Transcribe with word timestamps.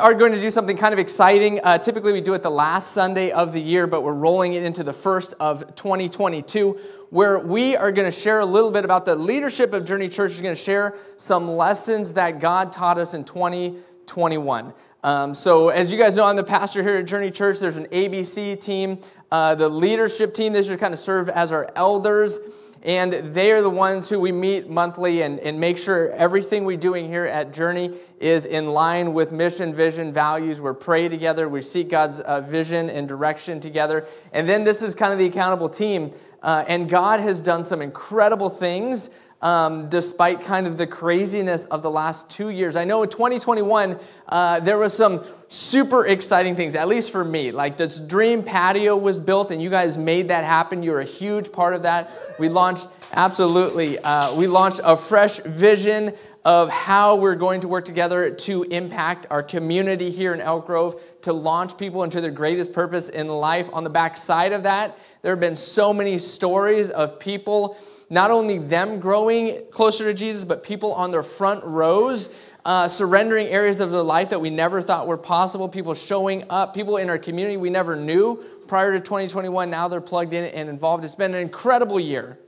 are 0.00 0.14
going 0.14 0.32
to 0.32 0.40
do 0.40 0.50
something 0.50 0.76
kind 0.76 0.92
of 0.92 0.98
exciting. 0.98 1.60
Uh, 1.62 1.78
typically, 1.78 2.12
we 2.12 2.20
do 2.20 2.32
it 2.34 2.42
the 2.42 2.50
last 2.50 2.92
Sunday 2.92 3.30
of 3.30 3.52
the 3.52 3.60
year, 3.60 3.86
but 3.86 4.02
we're 4.02 4.14
rolling 4.14 4.54
it 4.54 4.64
into 4.64 4.82
the 4.82 4.92
first 4.92 5.34
of 5.38 5.74
2022, 5.76 6.78
where 7.10 7.38
we 7.38 7.76
are 7.76 7.92
going 7.92 8.10
to 8.10 8.18
share 8.18 8.40
a 8.40 8.46
little 8.46 8.70
bit 8.70 8.84
about 8.84 9.04
the 9.04 9.14
leadership 9.14 9.72
of 9.72 9.84
Journey 9.84 10.08
Church. 10.08 10.32
is 10.32 10.40
going 10.40 10.54
to 10.54 10.60
share 10.60 10.96
some 11.18 11.48
lessons 11.48 12.14
that 12.14 12.40
God 12.40 12.72
taught 12.72 12.98
us 12.98 13.12
in 13.14 13.24
2021. 13.24 14.72
Um, 15.02 15.34
so, 15.34 15.68
as 15.68 15.92
you 15.92 15.98
guys 15.98 16.14
know, 16.14 16.24
I'm 16.24 16.36
the 16.36 16.44
pastor 16.44 16.82
here 16.82 16.96
at 16.96 17.04
Journey 17.04 17.30
Church. 17.30 17.58
There's 17.58 17.76
an 17.76 17.86
ABC 17.86 18.60
team. 18.60 18.98
Uh, 19.30 19.54
the 19.54 19.68
leadership 19.68 20.34
team, 20.34 20.54
they 20.54 20.62
should 20.62 20.80
kind 20.80 20.94
of 20.94 21.00
serve 21.00 21.28
as 21.28 21.52
our 21.52 21.70
elders 21.76 22.38
and 22.82 23.34
they 23.34 23.52
are 23.52 23.60
the 23.60 23.70
ones 23.70 24.08
who 24.08 24.18
we 24.18 24.32
meet 24.32 24.68
monthly 24.68 25.20
and, 25.22 25.38
and 25.40 25.60
make 25.60 25.76
sure 25.76 26.10
everything 26.12 26.64
we're 26.64 26.78
doing 26.78 27.08
here 27.08 27.26
at 27.26 27.52
Journey 27.52 27.94
is 28.18 28.46
in 28.46 28.68
line 28.68 29.12
with 29.12 29.32
mission, 29.32 29.74
vision, 29.74 30.12
values. 30.12 30.60
We're 30.60 30.72
pray 30.72 31.08
together, 31.08 31.48
we 31.48 31.60
seek 31.60 31.90
God's 31.90 32.20
uh, 32.20 32.40
vision 32.40 32.88
and 32.88 33.06
direction 33.06 33.60
together. 33.60 34.06
And 34.32 34.48
then 34.48 34.64
this 34.64 34.82
is 34.82 34.94
kind 34.94 35.12
of 35.12 35.18
the 35.18 35.26
accountable 35.26 35.68
team. 35.68 36.12
Uh, 36.42 36.64
and 36.68 36.88
God 36.88 37.20
has 37.20 37.40
done 37.42 37.66
some 37.66 37.82
incredible 37.82 38.48
things 38.48 39.10
um, 39.42 39.88
despite 39.88 40.44
kind 40.44 40.66
of 40.66 40.76
the 40.76 40.86
craziness 40.86 41.66
of 41.66 41.82
the 41.82 41.90
last 41.90 42.28
two 42.28 42.50
years. 42.50 42.76
I 42.76 42.84
know 42.84 43.02
in 43.02 43.08
2021, 43.08 43.98
uh, 44.28 44.60
there 44.60 44.78
was 44.78 44.92
some 44.92 45.24
super 45.48 46.06
exciting 46.06 46.54
things, 46.54 46.74
at 46.74 46.88
least 46.88 47.10
for 47.10 47.24
me. 47.24 47.50
Like 47.50 47.76
this 47.76 48.00
dream 48.00 48.42
patio 48.42 48.96
was 48.96 49.18
built, 49.18 49.50
and 49.50 49.62
you 49.62 49.70
guys 49.70 49.96
made 49.96 50.28
that 50.28 50.44
happen. 50.44 50.82
You're 50.82 51.00
a 51.00 51.04
huge 51.04 51.52
part 51.52 51.74
of 51.74 51.82
that. 51.82 52.10
We 52.38 52.48
launched, 52.48 52.88
absolutely, 53.12 53.98
uh, 53.98 54.34
we 54.34 54.46
launched 54.46 54.80
a 54.84 54.96
fresh 54.96 55.38
vision 55.40 56.14
of 56.44 56.70
how 56.70 57.16
we're 57.16 57.34
going 57.34 57.60
to 57.60 57.68
work 57.68 57.84
together 57.84 58.30
to 58.30 58.62
impact 58.64 59.26
our 59.30 59.42
community 59.42 60.10
here 60.10 60.32
in 60.32 60.40
Elk 60.40 60.66
Grove, 60.66 61.00
to 61.22 61.32
launch 61.32 61.76
people 61.76 62.02
into 62.02 62.20
their 62.20 62.30
greatest 62.30 62.72
purpose 62.72 63.10
in 63.10 63.28
life. 63.28 63.68
On 63.74 63.84
the 63.84 63.90
back 63.90 64.16
side 64.16 64.52
of 64.52 64.62
that, 64.62 64.98
there 65.20 65.32
have 65.32 65.40
been 65.40 65.56
so 65.56 65.92
many 65.92 66.16
stories 66.16 66.88
of 66.88 67.20
people 67.20 67.76
not 68.10 68.30
only 68.32 68.58
them 68.58 68.98
growing 68.98 69.62
closer 69.70 70.04
to 70.04 70.14
Jesus, 70.14 70.44
but 70.44 70.62
people 70.62 70.92
on 70.92 71.12
their 71.12 71.22
front 71.22 71.64
rows. 71.64 72.28
Uh, 72.62 72.86
surrendering 72.86 73.46
areas 73.46 73.80
of 73.80 73.90
their 73.90 74.02
life 74.02 74.28
that 74.28 74.40
we 74.40 74.50
never 74.50 74.82
thought 74.82 75.06
were 75.06 75.16
possible, 75.16 75.66
people 75.66 75.94
showing 75.94 76.44
up, 76.50 76.74
people 76.74 76.98
in 76.98 77.08
our 77.08 77.16
community 77.16 77.56
we 77.56 77.70
never 77.70 77.96
knew 77.96 78.44
prior 78.68 78.92
to 78.92 79.00
2021. 79.00 79.70
Now 79.70 79.88
they're 79.88 80.02
plugged 80.02 80.34
in 80.34 80.44
and 80.44 80.68
involved. 80.68 81.02
It's 81.02 81.14
been 81.14 81.34
an 81.34 81.40
incredible 81.40 81.98
year. 81.98 82.38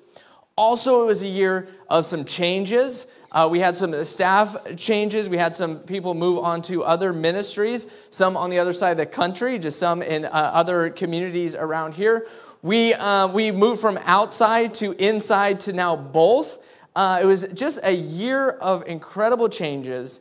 Also, 0.55 1.05
it 1.05 1.07
was 1.07 1.23
a 1.23 1.29
year 1.29 1.67
of 1.89 2.05
some 2.05 2.27
changes. 2.27 3.07
Uh, 3.31 3.49
we 3.51 3.61
had 3.61 3.75
some 3.75 4.05
staff 4.05 4.77
changes. 4.77 5.31
We 5.31 5.39
had 5.39 5.57
some 5.57 5.79
people 5.79 6.13
move 6.13 6.45
on 6.45 6.61
to 6.63 6.85
other 6.85 7.15
ministries, 7.15 7.87
some 8.11 8.37
on 8.37 8.51
the 8.51 8.59
other 8.59 8.75
side 8.75 8.91
of 8.91 8.99
the 8.99 9.07
country, 9.07 9.59
just 9.59 9.79
some 9.79 10.03
in 10.03 10.27
uh, 10.27 10.29
other 10.29 10.91
communities 10.91 11.55
around 11.55 11.95
here. 11.95 12.27
We, 12.65 12.95
uh, 12.95 13.27
we 13.27 13.51
moved 13.51 13.81
from 13.81 13.99
outside 14.05 14.75
to 14.75 14.93
inside 14.93 15.59
to 15.61 15.73
now 15.73 15.97
both. 15.97 16.61
Uh, 16.95 17.19
it 17.21 17.27
was 17.27 17.45
just 17.55 17.81
a 17.83 17.91
year 17.91 18.51
of 18.51 18.87
incredible 18.87 19.49
changes. 19.49 20.21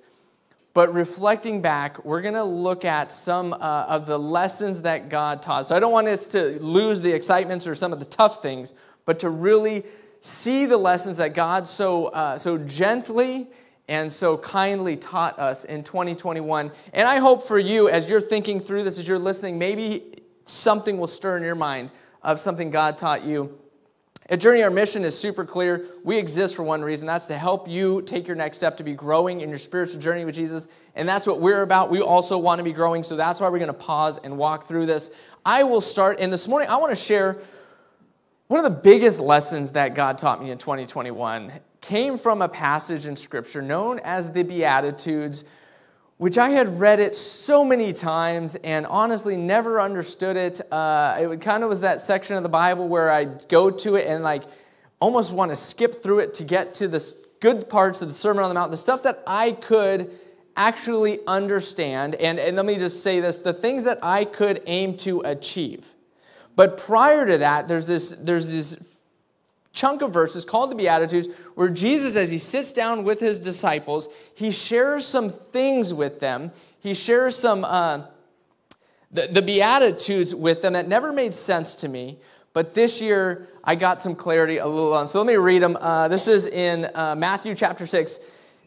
But 0.74 0.92
reflecting 0.92 1.62
back, 1.62 2.04
we're 2.04 2.24
going 2.24 2.34
to 2.34 2.44
look 2.44 2.84
at 2.84 3.12
some 3.12 3.54
uh, 3.54 3.86
of 3.88 4.08
the 4.08 4.18
lessons 4.18 4.82
that 4.82 5.08
God 5.08 5.44
taught. 5.44 5.68
So 5.68 5.76
I 5.76 5.80
don't 5.80 5.92
want 5.92 6.08
us 6.08 6.28
to 6.30 6.58
lose 6.64 7.02
the 7.02 7.14
excitements 7.14 7.68
or 7.68 7.76
some 7.76 7.94
of 7.94 8.00
the 8.00 8.06
tough 8.06 8.42
things, 8.42 8.74
but 9.06 9.20
to 9.20 9.30
really 9.30 9.84
see 10.22 10.66
the 10.66 10.78
lessons 10.78 11.18
that 11.18 11.36
God 11.36 11.68
so, 11.68 12.08
uh, 12.08 12.40
so 12.40 12.58
gently 12.58 13.50
and 13.88 14.12
so 14.12 14.36
kindly 14.38 14.98
taught 14.98 15.38
us 15.38 15.64
in 15.64 15.84
2021. 15.84 16.72
And 16.94 17.08
I 17.08 17.18
hope 17.18 17.46
for 17.46 17.60
you, 17.60 17.88
as 17.88 18.08
you're 18.08 18.20
thinking 18.20 18.60
through 18.60 18.84
this, 18.84 18.98
as 18.98 19.08
you're 19.08 19.20
listening, 19.20 19.60
maybe 19.60 20.24
something 20.46 20.98
will 20.98 21.06
stir 21.06 21.38
in 21.38 21.44
your 21.44 21.54
mind 21.54 21.92
of 22.24 22.40
something 22.40 22.70
God 22.70 22.98
taught 22.98 23.24
you. 23.24 23.58
At 24.30 24.40
Journey, 24.40 24.64
our 24.64 24.70
mission 24.70 25.04
is 25.04 25.18
super 25.18 25.44
clear. 25.44 25.88
We 26.06 26.18
exist 26.18 26.56
for 26.56 26.64
one 26.64 26.82
reason 26.82 27.06
that's 27.06 27.28
to 27.28 27.38
help 27.38 27.68
you 27.68 28.02
take 28.04 28.28
your 28.28 28.36
next 28.36 28.58
step 28.58 28.78
to 28.78 28.84
be 28.84 28.94
growing 28.94 29.42
in 29.42 29.50
your 29.50 29.58
spiritual 29.58 30.00
journey 30.00 30.24
with 30.24 30.36
Jesus. 30.36 30.68
And 30.96 31.10
that's 31.10 31.28
what 31.28 31.42
we're 31.42 31.64
about. 31.64 31.90
We 31.90 32.02
also 32.02 32.38
want 32.38 32.60
to 32.60 32.64
be 32.64 32.72
growing, 32.72 33.04
so 33.04 33.18
that's 33.18 33.42
why 33.42 33.50
we're 33.50 33.60
going 33.60 33.68
to 33.68 33.74
pause 33.74 34.20
and 34.24 34.38
walk 34.38 34.68
through 34.68 34.86
this. 34.86 35.12
I 35.46 35.64
will 35.64 35.82
start, 35.82 36.20
and 36.20 36.32
this 36.32 36.48
morning 36.48 36.70
I 36.70 36.78
want 36.78 36.92
to 36.92 36.96
share 36.96 37.40
one 38.48 38.64
of 38.64 38.72
the 38.72 38.80
biggest 38.80 39.20
lessons 39.20 39.72
that 39.72 39.96
God 39.96 40.18
taught 40.18 40.42
me 40.42 40.52
in 40.52 40.58
2021 40.58 41.52
came 41.82 42.18
from 42.18 42.42
a 42.42 42.48
passage 42.48 43.06
in 43.06 43.16
Scripture 43.16 43.62
known 43.62 44.00
as 44.00 44.30
the 44.32 44.44
Beatitudes 44.44 45.44
which 46.22 46.38
I 46.38 46.50
had 46.50 46.80
read 46.80 47.00
it 47.00 47.16
so 47.16 47.66
many 47.66 47.92
times 47.92 48.56
and 48.64 48.86
honestly 48.86 49.36
never 49.36 49.82
understood 49.82 50.38
it. 50.38 50.62
Uh, 50.72 51.18
it 51.32 51.42
kind 51.42 51.64
of 51.64 51.70
was 51.70 51.80
that 51.80 52.00
section 52.00 52.36
of 52.36 52.44
the 52.44 52.50
Bible 52.50 52.88
where 52.88 53.10
I'd 53.10 53.50
go 53.50 53.72
to 53.72 53.96
it 53.96 54.06
and 54.06 54.24
like 54.24 54.44
almost 55.00 55.32
want 55.32 55.50
to 55.50 55.56
skip 55.56 55.96
through 56.04 56.20
it 56.20 56.36
to 56.36 56.44
get 56.44 56.76
to 56.76 56.88
the 56.88 57.04
good 57.40 57.68
parts 57.68 58.04
of 58.04 58.08
the 58.08 58.14
Sermon 58.14 58.44
on 58.44 58.52
the 58.52 58.54
Mount, 58.54 58.70
the 58.70 58.78
stuff 58.78 59.02
that 59.02 59.24
I 59.26 59.54
could 59.54 60.12
actually 60.56 61.22
understand. 61.26 62.14
And, 62.14 62.38
and 62.38 62.56
let 62.56 62.68
me 62.68 62.78
just 62.78 63.02
say 63.02 63.20
this 63.20 63.38
the 63.38 63.52
things 63.52 63.84
that 63.86 63.98
I 64.04 64.24
could 64.26 64.62
aim 64.68 64.98
to 64.98 65.22
achieve. 65.22 65.88
But 66.56 66.78
prior 66.78 67.26
to 67.26 67.40
that, 67.40 67.68
there's 67.68 67.88
this, 67.88 68.16
there's 68.20 68.52
this 68.52 68.78
chunk 69.74 70.02
of 70.02 70.12
verses 70.12 70.46
called 70.46 70.72
the 70.72 70.76
Beatitudes, 70.76 71.30
where 71.56 71.70
Jesus, 71.70 72.16
as 72.16 72.30
he 72.30 72.40
sits 72.40 72.74
down 72.74 73.04
with 73.04 73.20
his 73.20 73.40
disciples, 73.40 74.08
he 74.34 74.52
shares 74.52 75.06
some 75.06 75.30
things 75.30 75.94
with 75.94 76.20
them. 76.20 76.52
He 76.80 76.94
shares 76.94 77.36
some, 77.36 77.64
uh, 77.64 78.08
the, 79.12 79.28
the 79.28 79.42
Beatitudes 79.42 80.36
with 80.36 80.62
them 80.62 80.74
that 80.74 80.88
never 80.88 81.14
made 81.14 81.34
sense 81.34 81.76
to 81.76 81.88
me. 81.88 82.20
But 82.54 82.74
this 82.74 83.02
year, 83.02 83.48
I 83.64 83.76
got 83.76 84.02
some 84.02 84.16
clarity 84.16 84.58
a 84.58 84.68
little 84.68 84.94
on. 84.94 85.08
So 85.08 85.20
let 85.20 85.28
me 85.28 85.36
read 85.36 85.62
them. 85.62 85.78
Uh, 85.80 86.08
this 86.10 86.28
is 86.28 86.48
in 86.48 86.90
uh, 86.94 87.16
Matthew 87.16 87.56
chapter 87.56 87.88
6. 87.88 88.20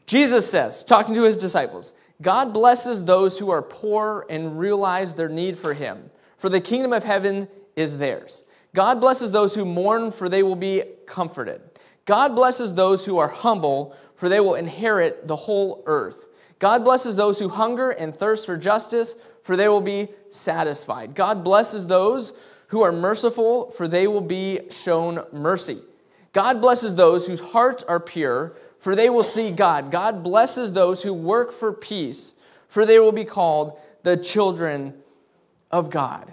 Jesus 0.06 0.50
says, 0.50 0.84
talking 0.84 1.14
to 1.14 1.22
his 1.22 1.36
disciples, 1.36 1.92
God 2.22 2.54
blesses 2.54 3.04
those 3.04 3.38
who 3.38 3.50
are 3.50 3.62
poor 3.62 4.24
and 4.30 4.58
realize 4.58 5.14
their 5.14 5.28
need 5.28 5.58
for 5.58 5.74
him, 5.74 6.10
for 6.38 6.48
the 6.48 6.60
kingdom 6.60 6.92
of 6.92 7.04
heaven 7.04 7.48
is 7.76 7.98
theirs. 7.98 8.44
God 8.74 9.00
blesses 9.00 9.30
those 9.30 9.54
who 9.54 9.64
mourn, 9.64 10.10
for 10.10 10.28
they 10.28 10.42
will 10.42 10.56
be 10.56 10.82
comforted. 11.06 11.60
God 12.06 12.34
blesses 12.34 12.74
those 12.74 13.04
who 13.04 13.18
are 13.18 13.28
humble, 13.28 13.96
for 14.16 14.28
they 14.28 14.40
will 14.40 14.56
inherit 14.56 15.28
the 15.28 15.36
whole 15.36 15.82
earth. 15.86 16.26
God 16.58 16.84
blesses 16.84 17.14
those 17.14 17.38
who 17.38 17.48
hunger 17.48 17.90
and 17.90 18.14
thirst 18.14 18.44
for 18.44 18.56
justice, 18.56 19.14
for 19.42 19.56
they 19.56 19.68
will 19.68 19.80
be 19.80 20.08
satisfied. 20.30 21.14
God 21.14 21.44
blesses 21.44 21.86
those 21.86 22.32
who 22.68 22.82
are 22.82 22.92
merciful, 22.92 23.70
for 23.70 23.86
they 23.86 24.08
will 24.08 24.20
be 24.20 24.60
shown 24.70 25.24
mercy. 25.32 25.78
God 26.32 26.60
blesses 26.60 26.96
those 26.96 27.28
whose 27.28 27.40
hearts 27.40 27.84
are 27.84 28.00
pure, 28.00 28.56
for 28.80 28.96
they 28.96 29.08
will 29.08 29.22
see 29.22 29.52
God. 29.52 29.92
God 29.92 30.24
blesses 30.24 30.72
those 30.72 31.04
who 31.04 31.14
work 31.14 31.52
for 31.52 31.72
peace, 31.72 32.34
for 32.66 32.84
they 32.84 32.98
will 32.98 33.12
be 33.12 33.24
called 33.24 33.78
the 34.02 34.16
children 34.16 34.94
of 35.70 35.90
God 35.90 36.32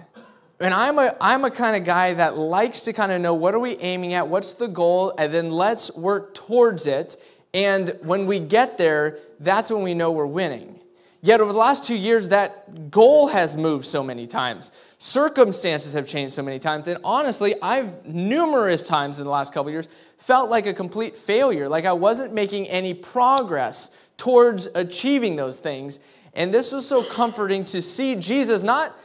and 0.62 0.72
I'm 0.72 0.98
a, 0.98 1.16
I'm 1.20 1.44
a 1.44 1.50
kind 1.50 1.76
of 1.76 1.84
guy 1.84 2.14
that 2.14 2.38
likes 2.38 2.82
to 2.82 2.92
kind 2.92 3.10
of 3.10 3.20
know 3.20 3.34
what 3.34 3.54
are 3.54 3.58
we 3.58 3.76
aiming 3.78 4.14
at, 4.14 4.28
what's 4.28 4.54
the 4.54 4.68
goal, 4.68 5.12
and 5.18 5.34
then 5.34 5.50
let's 5.50 5.90
work 5.94 6.34
towards 6.34 6.86
it. 6.86 7.20
And 7.52 7.98
when 8.02 8.26
we 8.26 8.38
get 8.38 8.78
there, 8.78 9.18
that's 9.40 9.70
when 9.70 9.82
we 9.82 9.92
know 9.92 10.12
we're 10.12 10.24
winning. 10.24 10.78
Yet 11.20 11.40
over 11.40 11.52
the 11.52 11.58
last 11.58 11.84
two 11.84 11.94
years, 11.94 12.28
that 12.28 12.90
goal 12.90 13.28
has 13.28 13.56
moved 13.56 13.86
so 13.86 14.02
many 14.02 14.26
times. 14.26 14.72
Circumstances 14.98 15.94
have 15.94 16.06
changed 16.06 16.34
so 16.34 16.42
many 16.42 16.58
times. 16.58 16.88
And 16.88 16.98
honestly, 17.04 17.54
I've 17.60 18.06
numerous 18.06 18.82
times 18.82 19.18
in 19.18 19.24
the 19.24 19.30
last 19.30 19.52
couple 19.52 19.70
years 19.70 19.88
felt 20.18 20.48
like 20.48 20.66
a 20.66 20.72
complete 20.72 21.16
failure, 21.16 21.68
like 21.68 21.84
I 21.84 21.92
wasn't 21.92 22.32
making 22.32 22.68
any 22.68 22.94
progress 22.94 23.90
towards 24.16 24.68
achieving 24.74 25.34
those 25.34 25.58
things. 25.58 25.98
And 26.34 26.54
this 26.54 26.70
was 26.70 26.86
so 26.86 27.02
comforting 27.02 27.64
to 27.66 27.82
see 27.82 28.14
Jesus 28.14 28.62
not 28.62 28.96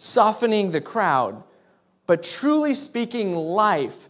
softening 0.00 0.70
the 0.70 0.80
crowd, 0.80 1.42
but 2.06 2.22
truly 2.22 2.72
speaking 2.72 3.36
life 3.36 4.08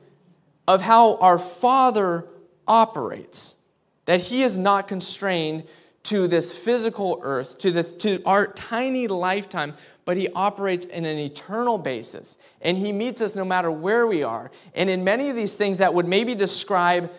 of 0.69 0.81
how 0.81 1.17
our 1.17 1.37
Father 1.37 2.27
operates. 2.69 3.57
That 4.05 4.21
He 4.21 4.45
is 4.45 4.57
not 4.57 4.87
constrained 4.87 5.65
to 6.05 6.29
this 6.29 6.53
physical 6.53 7.21
earth, 7.25 7.59
to, 7.59 7.73
the, 7.73 7.83
to 7.83 8.23
our 8.25 8.47
tiny 8.47 9.09
lifetime, 9.09 9.75
but 10.05 10.17
He 10.17 10.29
operates 10.29 10.87
in 10.87 11.05
an 11.05 11.19
eternal 11.19 11.77
basis. 11.77 12.39
And 12.63 12.79
He 12.79 12.93
meets 12.93 13.21
us 13.21 13.35
no 13.35 13.45
matter 13.45 13.71
where 13.71 14.07
we 14.07 14.23
are. 14.23 14.53
And 14.77 14.89
in 14.89 15.03
many 15.03 15.29
of 15.29 15.35
these 15.35 15.57
things 15.57 15.79
that 15.79 15.93
would 15.93 16.07
maybe 16.07 16.37
describe 16.37 17.11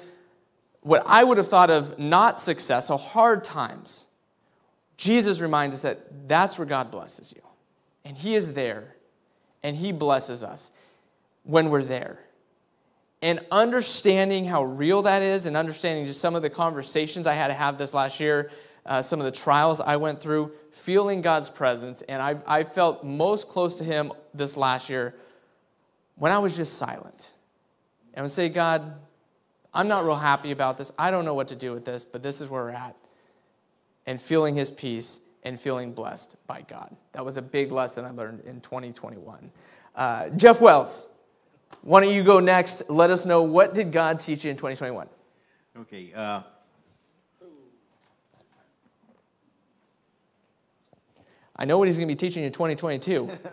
what 0.80 1.04
I 1.06 1.26
would 1.26 1.38
have 1.38 1.50
thought 1.50 1.70
of 1.70 2.00
not 2.00 2.40
success 2.40 2.90
or 2.90 2.98
hard 2.98 3.44
times, 3.44 4.06
Jesus 4.96 5.42
reminds 5.42 5.76
us 5.76 5.82
that 5.82 6.30
that's 6.30 6.58
where 6.58 6.66
God 6.66 6.90
blesses 6.90 7.34
you. 7.36 7.42
And 8.04 8.18
He 8.18 8.36
is 8.36 8.54
there, 8.54 8.96
and 9.64 9.76
He 9.76 9.92
blesses 9.92 10.44
us 10.44 10.72
when 11.44 11.70
we're 11.70 11.84
there. 11.84 12.20
And 13.22 13.46
understanding 13.52 14.46
how 14.46 14.64
real 14.64 15.04
that 15.04 15.22
is, 15.22 15.46
and 15.46 15.56
understanding 15.56 16.08
just 16.08 16.20
some 16.20 16.36
of 16.36 16.42
the 16.42 16.50
conversations 16.50 17.28
I 17.28 17.34
had 17.34 17.48
to 17.48 17.54
have 17.54 17.78
this 17.78 17.94
last 17.94 18.20
year, 18.20 18.50
uh, 18.86 19.02
some 19.02 19.20
of 19.20 19.26
the 19.26 19.32
trials 19.32 19.80
I 19.80 19.98
went 19.98 20.20
through, 20.20 20.54
feeling 20.72 21.22
God's 21.22 21.50
presence. 21.50 22.02
And 22.10 22.22
I, 22.22 22.38
I 22.48 22.64
felt 22.64 23.04
most 23.04 23.48
close 23.48 23.76
to 23.76 23.84
Him 23.84 24.12
this 24.34 24.58
last 24.58 24.90
year 24.90 25.16
when 26.16 26.32
I 26.32 26.40
was 26.40 26.56
just 26.56 26.80
silent. 26.80 27.32
And 28.14 28.24
would 28.24 28.32
say, 28.32 28.50
God, 28.50 28.96
I'm 29.74 29.88
not 29.88 30.04
real 30.04 30.16
happy 30.16 30.52
about 30.52 30.78
this. 30.78 30.92
I 30.98 31.12
don't 31.12 31.24
know 31.24 31.36
what 31.36 31.50
to 31.50 31.56
do 31.56 31.74
with 31.74 31.86
this, 31.86 32.06
but 32.06 32.24
this 32.24 32.42
is 32.42 32.50
where 32.50 32.64
we're 32.64 32.72
at. 32.72 32.96
And 34.08 34.20
feeling 34.20 34.56
His 34.56 34.72
peace 34.72 35.20
and 35.44 35.60
feeling 35.60 35.92
blessed 35.94 36.36
by 36.48 36.62
God. 36.68 36.96
That 37.14 37.26
was 37.26 37.38
a 37.38 37.42
big 37.42 37.72
lesson 37.72 38.06
I 38.06 38.12
learned 38.12 38.42
in 38.46 38.62
2021. 38.62 39.52
Uh, 39.96 40.30
Jeff 40.30 40.62
Wells, 40.62 41.06
why 41.82 42.02
don't 42.02 42.14
you 42.14 42.24
go 42.24 42.40
next? 42.40 42.84
Let 42.90 43.10
us 43.10 43.26
know 43.26 43.42
what 43.44 43.74
did 43.74 43.92
God 43.92 44.20
teach 44.20 44.44
you 44.46 44.52
in 44.52 44.58
2021? 44.58 45.08
Okay. 45.80 46.14
Uh, 46.14 46.42
I 51.56 51.66
know 51.66 51.78
what 51.78 51.88
he's 51.88 51.98
going 51.98 52.08
to 52.08 52.14
be 52.14 52.18
teaching 52.18 52.44
in 52.44 52.52
2022. 52.52 53.14
I 53.30 53.36
thought 53.36 53.50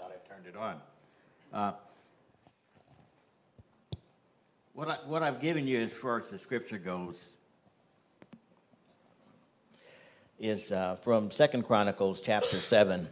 I 0.00 0.28
turned 0.28 0.46
it 0.46 0.56
on. 0.56 0.80
Uh, 1.52 1.72
what, 4.72 4.88
I, 4.88 4.96
what 5.06 5.22
I've 5.22 5.40
given 5.40 5.66
you 5.66 5.80
as 5.80 5.92
far 5.92 6.18
as 6.18 6.28
the 6.28 6.38
scripture 6.38 6.78
goes 6.78 7.16
is 10.38 10.72
uh, 10.72 10.96
from 11.02 11.30
Second 11.30 11.64
Chronicles 11.64 12.20
chapter 12.20 12.60
7. 12.60 13.08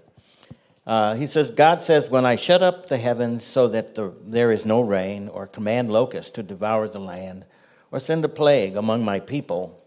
Uh, 0.86 1.14
he 1.14 1.26
says, 1.26 1.50
God 1.50 1.80
says, 1.80 2.08
When 2.08 2.26
I 2.26 2.36
shut 2.36 2.62
up 2.62 2.88
the 2.88 2.98
heavens 2.98 3.44
so 3.44 3.68
that 3.68 3.94
the, 3.94 4.12
there 4.24 4.50
is 4.50 4.64
no 4.64 4.80
rain, 4.80 5.28
or 5.28 5.46
command 5.46 5.92
locusts 5.92 6.32
to 6.32 6.42
devour 6.42 6.88
the 6.88 6.98
land, 6.98 7.44
or 7.90 8.00
send 8.00 8.24
a 8.24 8.28
plague 8.28 8.76
among 8.76 9.04
my 9.04 9.20
people, 9.20 9.80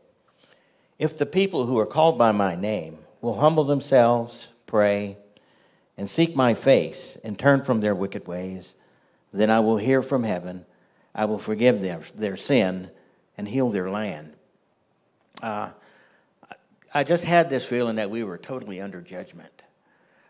if 0.99 1.17
the 1.17 1.25
people 1.25 1.65
who 1.65 1.77
are 1.79 1.85
called 1.85 2.17
by 2.17 2.31
my 2.31 2.55
name 2.55 2.99
will 3.21 3.39
humble 3.39 3.63
themselves, 3.63 4.47
pray, 4.65 5.17
and 5.97 6.09
seek 6.09 6.35
my 6.35 6.53
face, 6.53 7.17
and 7.23 7.37
turn 7.37 7.63
from 7.63 7.81
their 7.81 7.95
wicked 7.95 8.27
ways, 8.27 8.73
then 9.33 9.49
I 9.49 9.59
will 9.59 9.77
hear 9.77 10.01
from 10.01 10.23
heaven, 10.23 10.65
I 11.13 11.25
will 11.25 11.39
forgive 11.39 11.81
their, 11.81 12.01
their 12.15 12.37
sin, 12.37 12.89
and 13.37 13.47
heal 13.47 13.69
their 13.69 13.89
land. 13.89 14.33
Uh, 15.41 15.71
I 16.95 17.03
just 17.03 17.23
had 17.23 17.49
this 17.49 17.65
feeling 17.65 17.95
that 17.95 18.11
we 18.11 18.23
were 18.23 18.37
totally 18.37 18.79
under 18.79 19.01
judgment. 19.01 19.63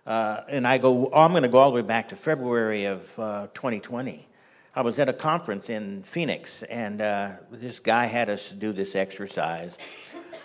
Uh, 0.08 0.42
and 0.48 0.66
I 0.66 0.78
go, 0.78 1.10
oh, 1.12 1.22
I'm 1.22 1.32
going 1.32 1.44
to 1.44 1.50
go 1.50 1.58
all 1.58 1.70
the 1.70 1.76
way 1.76 1.82
back 1.82 2.10
to 2.10 2.16
February 2.16 2.86
of 2.86 3.20
uh, 3.20 3.48
2020. 3.54 4.26
I 4.74 4.82
was 4.82 4.98
at 4.98 5.10
a 5.10 5.14
conference 5.14 5.70
in 5.70 6.04
Phoenix, 6.04 6.64
and 6.64 7.02
uh, 7.02 7.32
this 7.52 7.80
guy 7.80 8.06
had 8.06 8.30
us 8.30 8.48
do 8.50 8.72
this 8.72 8.96
exercise 8.96 9.78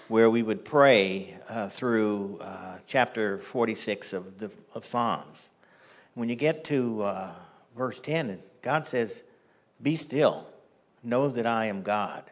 where 0.08 0.28
we 0.28 0.42
would 0.42 0.64
pray 0.64 1.36
uh, 1.48 1.68
through 1.68 2.38
uh, 2.40 2.78
chapter 2.88 3.38
46 3.38 4.12
of, 4.12 4.38
the, 4.38 4.50
of 4.74 4.84
Psalms. 4.84 5.48
When 6.14 6.28
you 6.28 6.34
get 6.34 6.64
to 6.64 7.02
uh, 7.02 7.32
verse 7.76 8.00
10, 8.00 8.40
God 8.60 8.88
says, 8.88 9.22
Be 9.80 9.94
still, 9.94 10.48
know 11.04 11.28
that 11.28 11.46
I 11.46 11.66
am 11.66 11.82
God. 11.82 12.24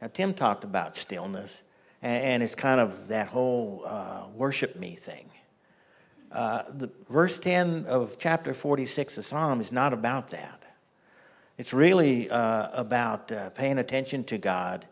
Now, 0.00 0.08
Tim 0.14 0.32
talked 0.32 0.62
about 0.62 0.96
stillness, 0.96 1.58
and, 2.02 2.42
it's 2.42 2.54
kind 2.54 2.80
of 2.80 3.08
that 3.08 3.28
whole 3.28 4.30
worship 4.34 4.76
me 4.76 4.96
thing. 4.96 5.30
Uh, 6.32 6.62
the, 6.76 6.88
verse 7.08 7.40
10 7.40 7.86
of 7.86 8.16
chapter 8.18 8.54
46 8.54 9.18
of 9.18 9.26
Psalm 9.26 9.60
is 9.60 9.72
not 9.72 9.92
about 9.92 10.30
that. 10.30 10.62
It's 11.58 11.72
really 11.72 12.30
uh, 12.30 12.68
about 12.72 13.32
uh, 13.32 13.50
paying 13.50 13.78
attention 13.78 14.22
to 14.24 14.38
God 14.38 14.86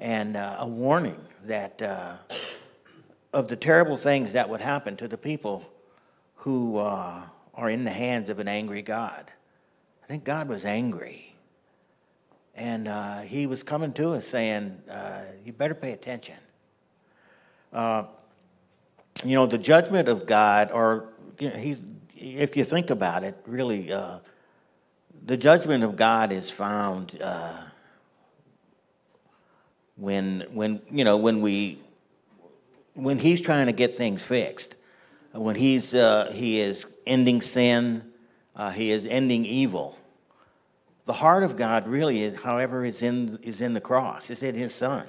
and 0.00 0.36
uh, 0.36 0.56
a 0.58 0.66
warning 0.66 1.18
that 1.46 1.80
uh, 1.80 2.16
of 3.32 3.46
the 3.46 3.56
terrible 3.56 3.96
things 3.96 4.32
that 4.32 4.48
would 4.48 4.60
happen 4.60 4.96
to 4.96 5.06
the 5.06 5.16
people 5.16 5.64
who 6.36 6.78
are 6.78 7.70
in 7.70 7.84
the 7.84 7.90
hands 7.90 8.28
of 8.28 8.38
an 8.38 8.48
angry 8.48 8.82
God. 8.82 9.30
I 10.02 10.06
think 10.06 10.24
God 10.24 10.48
was 10.48 10.64
angry. 10.64 11.34
And 12.56 13.28
he 13.28 13.46
was 13.46 13.62
coming 13.62 13.92
to 13.92 14.14
us 14.14 14.26
saying, 14.26 14.82
You 15.44 15.52
better 15.52 15.74
pay 15.74 15.92
attention 15.92 16.36
you 17.72 19.34
know, 19.34 19.46
the 19.46 19.58
judgment 19.58 20.08
of 20.08 20.26
God, 20.26 20.70
or 20.72 21.08
you 21.38 21.50
know, 21.50 21.56
he's, 21.56 21.80
if 22.16 22.56
you 22.56 22.64
think 22.64 22.90
about 22.90 23.24
it, 23.24 23.36
really, 23.46 23.92
uh, 23.92 24.18
the 25.24 25.36
judgment 25.36 25.84
of 25.84 25.96
God 25.96 26.32
is 26.32 26.50
found 26.50 27.18
uh, 27.20 27.56
when, 29.96 30.46
when 30.52 30.80
you 30.90 31.04
know, 31.04 31.16
when 31.16 31.42
we, 31.42 31.80
when 32.94 33.18
He's 33.18 33.40
trying 33.40 33.66
to 33.66 33.72
get 33.72 33.96
things 33.96 34.24
fixed, 34.24 34.74
when 35.32 35.56
He's 35.56 35.94
uh, 35.94 36.32
He 36.32 36.60
is 36.60 36.86
ending 37.06 37.42
sin, 37.42 38.10
uh, 38.56 38.70
He 38.70 38.90
is 38.90 39.04
ending 39.04 39.44
evil. 39.44 39.98
The 41.04 41.12
heart 41.14 41.42
of 41.42 41.56
God 41.56 41.88
really, 41.88 42.22
is, 42.22 42.40
however, 42.40 42.84
is 42.84 43.02
in 43.02 43.38
is 43.42 43.60
in 43.60 43.74
the 43.74 43.80
cross. 43.80 44.30
It's 44.30 44.42
in 44.42 44.54
His 44.54 44.74
Son, 44.74 45.06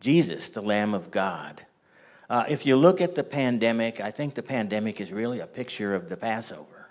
Jesus, 0.00 0.48
the 0.48 0.62
Lamb 0.62 0.94
of 0.94 1.10
God. 1.10 1.65
Uh, 2.28 2.44
if 2.48 2.66
you 2.66 2.76
look 2.76 3.00
at 3.00 3.14
the 3.14 3.22
pandemic, 3.22 4.00
I 4.00 4.10
think 4.10 4.34
the 4.34 4.42
pandemic 4.42 5.00
is 5.00 5.12
really 5.12 5.40
a 5.40 5.46
picture 5.46 5.94
of 5.94 6.08
the 6.08 6.16
Passover. 6.16 6.88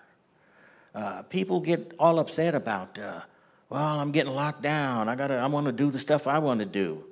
Uh, 0.93 1.23
people 1.23 1.59
get 1.59 1.93
all 1.99 2.19
upset 2.19 2.55
about, 2.55 2.97
uh, 2.97 3.19
well, 3.69 3.99
I'm 3.99 4.11
getting 4.11 4.33
locked 4.33 4.61
down. 4.61 5.09
I 5.09 5.15
gotta, 5.15 5.35
I 5.35 5.47
want 5.47 5.65
to 5.65 5.73
do 5.73 5.91
the 5.91 5.99
stuff 5.99 6.25
I 6.25 6.39
want 6.39 6.61
to 6.61 6.65
do. 6.65 7.03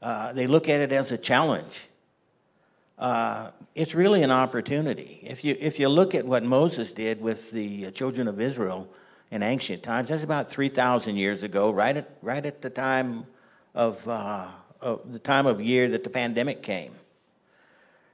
Uh, 0.00 0.32
they 0.32 0.46
look 0.46 0.68
at 0.68 0.80
it 0.80 0.92
as 0.92 1.10
a 1.10 1.18
challenge. 1.18 1.88
Uh, 2.98 3.50
it's 3.74 3.94
really 3.94 4.22
an 4.22 4.30
opportunity. 4.30 5.18
If 5.22 5.44
you, 5.44 5.56
if 5.58 5.80
you 5.80 5.88
look 5.88 6.14
at 6.14 6.24
what 6.24 6.44
Moses 6.44 6.92
did 6.92 7.20
with 7.20 7.50
the 7.50 7.90
children 7.90 8.28
of 8.28 8.40
Israel 8.40 8.88
in 9.32 9.42
ancient 9.42 9.82
times, 9.82 10.08
that's 10.08 10.22
about 10.22 10.48
3,000 10.48 11.16
years 11.16 11.42
ago, 11.42 11.72
right 11.72 11.96
at, 11.96 12.10
right 12.22 12.46
at 12.46 12.62
the 12.62 12.70
time 12.70 13.26
of, 13.74 14.06
uh, 14.06 14.46
of 14.80 15.12
the 15.12 15.18
time 15.18 15.46
of 15.46 15.60
year 15.60 15.88
that 15.90 16.04
the 16.04 16.10
pandemic 16.10 16.62
came. 16.62 16.92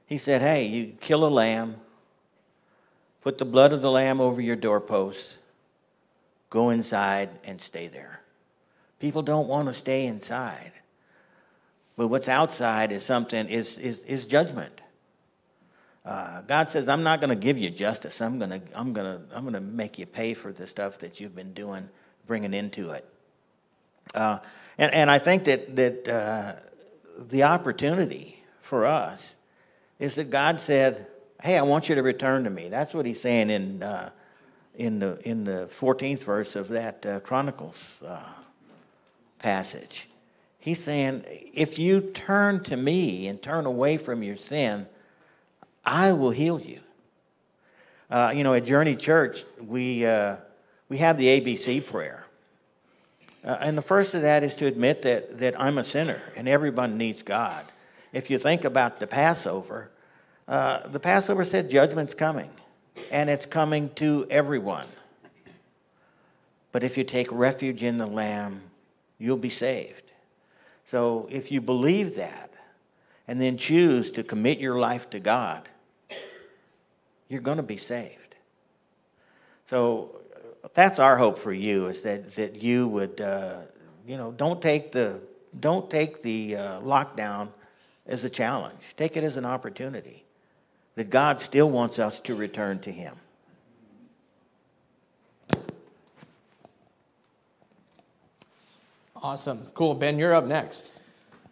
He 0.05 0.17
said, 0.17 0.41
Hey, 0.41 0.65
you 0.65 0.93
kill 0.99 1.25
a 1.25 1.29
lamb, 1.29 1.77
put 3.21 3.37
the 3.37 3.45
blood 3.45 3.73
of 3.73 3.81
the 3.81 3.91
lamb 3.91 4.19
over 4.19 4.41
your 4.41 4.55
doorpost, 4.55 5.37
go 6.49 6.69
inside 6.69 7.29
and 7.43 7.59
stay 7.61 7.87
there. 7.87 8.21
People 8.99 9.21
don't 9.21 9.47
want 9.47 9.67
to 9.67 9.73
stay 9.73 10.05
inside. 10.05 10.71
But 11.95 12.07
what's 12.07 12.27
outside 12.27 12.91
is 12.91 13.03
something, 13.03 13.47
is, 13.47 13.77
is, 13.77 13.99
is 14.01 14.25
judgment. 14.25 14.81
Uh, 16.05 16.41
God 16.41 16.69
says, 16.69 16.87
I'm 16.89 17.03
not 17.03 17.19
going 17.19 17.29
to 17.29 17.35
give 17.35 17.57
you 17.57 17.69
justice. 17.69 18.21
I'm 18.21 18.39
going 18.39 18.49
to 18.49 18.61
I'm 18.73 18.93
gonna, 18.93 19.21
I'm 19.33 19.45
gonna 19.45 19.61
make 19.61 19.97
you 19.97 20.05
pay 20.05 20.33
for 20.33 20.51
the 20.51 20.67
stuff 20.67 20.97
that 20.99 21.19
you've 21.19 21.35
been 21.35 21.53
doing, 21.53 21.87
bringing 22.27 22.53
into 22.53 22.91
it. 22.91 23.07
Uh, 24.13 24.39
and, 24.77 24.93
and 24.93 25.11
I 25.11 25.19
think 25.19 25.45
that, 25.45 25.75
that 25.75 26.07
uh, 26.07 26.53
the 27.17 27.43
opportunity 27.43 28.43
for 28.59 28.85
us 28.85 29.35
is 30.03 30.15
that 30.15 30.29
God 30.29 30.59
said, 30.59 31.07
Hey, 31.41 31.57
I 31.57 31.61
want 31.61 31.87
you 31.87 31.95
to 31.95 32.03
return 32.03 32.43
to 32.43 32.49
me. 32.49 32.67
That's 32.67 32.93
what 32.93 33.05
he's 33.05 33.21
saying 33.21 33.49
in, 33.49 33.81
uh, 33.81 34.09
in, 34.75 34.99
the, 34.99 35.17
in 35.25 35.45
the 35.45 35.67
14th 35.69 36.25
verse 36.25 36.57
of 36.57 36.67
that 36.69 37.05
uh, 37.05 37.21
Chronicles 37.21 37.77
uh, 38.05 38.19
passage. 39.39 40.09
He's 40.59 40.83
saying, 40.83 41.23
If 41.53 41.79
you 41.79 42.01
turn 42.01 42.65
to 42.65 42.75
me 42.75 43.27
and 43.27 43.41
turn 43.41 43.65
away 43.65 43.95
from 43.95 44.23
your 44.23 44.35
sin, 44.35 44.87
I 45.85 46.11
will 46.11 46.31
heal 46.31 46.59
you. 46.59 46.81
Uh, 48.09 48.33
you 48.35 48.43
know, 48.43 48.53
at 48.53 48.65
Journey 48.65 48.97
Church, 48.97 49.45
we, 49.65 50.05
uh, 50.05 50.35
we 50.89 50.97
have 50.97 51.17
the 51.17 51.27
ABC 51.27 51.85
prayer. 51.85 52.25
Uh, 53.41 53.55
and 53.61 53.77
the 53.77 53.81
first 53.81 54.13
of 54.13 54.21
that 54.23 54.43
is 54.43 54.53
to 54.55 54.65
admit 54.65 55.01
that, 55.03 55.37
that 55.39 55.57
I'm 55.57 55.77
a 55.77 55.85
sinner 55.85 56.21
and 56.35 56.49
everyone 56.49 56.97
needs 56.97 57.21
God. 57.21 57.67
If 58.11 58.29
you 58.29 58.37
think 58.37 58.65
about 58.65 58.99
the 58.99 59.07
Passover, 59.07 59.89
uh, 60.47 60.87
the 60.87 60.99
Passover 60.99 61.45
said 61.45 61.69
judgment's 61.69 62.13
coming, 62.13 62.49
and 63.11 63.29
it's 63.29 63.45
coming 63.45 63.89
to 63.95 64.27
everyone. 64.29 64.87
But 66.71 66.83
if 66.83 66.97
you 66.97 67.03
take 67.03 67.31
refuge 67.31 67.83
in 67.83 67.97
the 67.97 68.07
Lamb, 68.07 68.61
you'll 69.17 69.37
be 69.37 69.49
saved. 69.49 70.11
So 70.85 71.27
if 71.31 71.51
you 71.51 71.61
believe 71.61 72.15
that 72.15 72.51
and 73.27 73.39
then 73.39 73.57
choose 73.57 74.11
to 74.11 74.23
commit 74.23 74.59
your 74.59 74.77
life 74.77 75.09
to 75.11 75.19
God, 75.19 75.69
you're 77.29 77.41
going 77.41 77.57
to 77.57 77.63
be 77.63 77.77
saved. 77.77 78.35
So 79.69 80.19
that's 80.73 80.99
our 80.99 81.17
hope 81.17 81.39
for 81.39 81.53
you 81.53 81.87
is 81.87 82.01
that, 82.01 82.35
that 82.35 82.61
you 82.61 82.87
would, 82.89 83.21
uh, 83.21 83.61
you 84.05 84.17
know, 84.17 84.31
don't 84.31 84.61
take 84.61 84.91
the, 84.91 85.19
don't 85.57 85.89
take 85.89 86.21
the 86.21 86.57
uh, 86.57 86.81
lockdown 86.81 87.49
as 88.05 88.23
a 88.23 88.29
challenge. 88.29 88.81
Take 88.97 89.15
it 89.15 89.23
as 89.23 89.37
an 89.37 89.45
opportunity 89.45 90.22
that 90.95 91.09
God 91.09 91.41
still 91.41 91.69
wants 91.69 91.99
us 91.99 92.19
to 92.21 92.35
return 92.35 92.79
to 92.79 92.91
Him. 92.91 93.15
Awesome. 99.15 99.67
Cool. 99.73 99.95
Ben, 99.95 100.19
you're 100.19 100.33
up 100.33 100.45
next. 100.45 100.91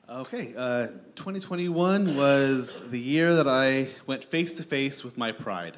Okay, 0.10 0.54
uh, 0.58 0.88
2021 1.16 2.18
was 2.18 2.82
the 2.90 3.00
year 3.00 3.34
that 3.36 3.48
I 3.48 3.88
went 4.06 4.26
face 4.26 4.58
to 4.58 4.64
face 4.64 5.06
with 5.06 5.18
my 5.18 5.32
pride. 5.32 5.78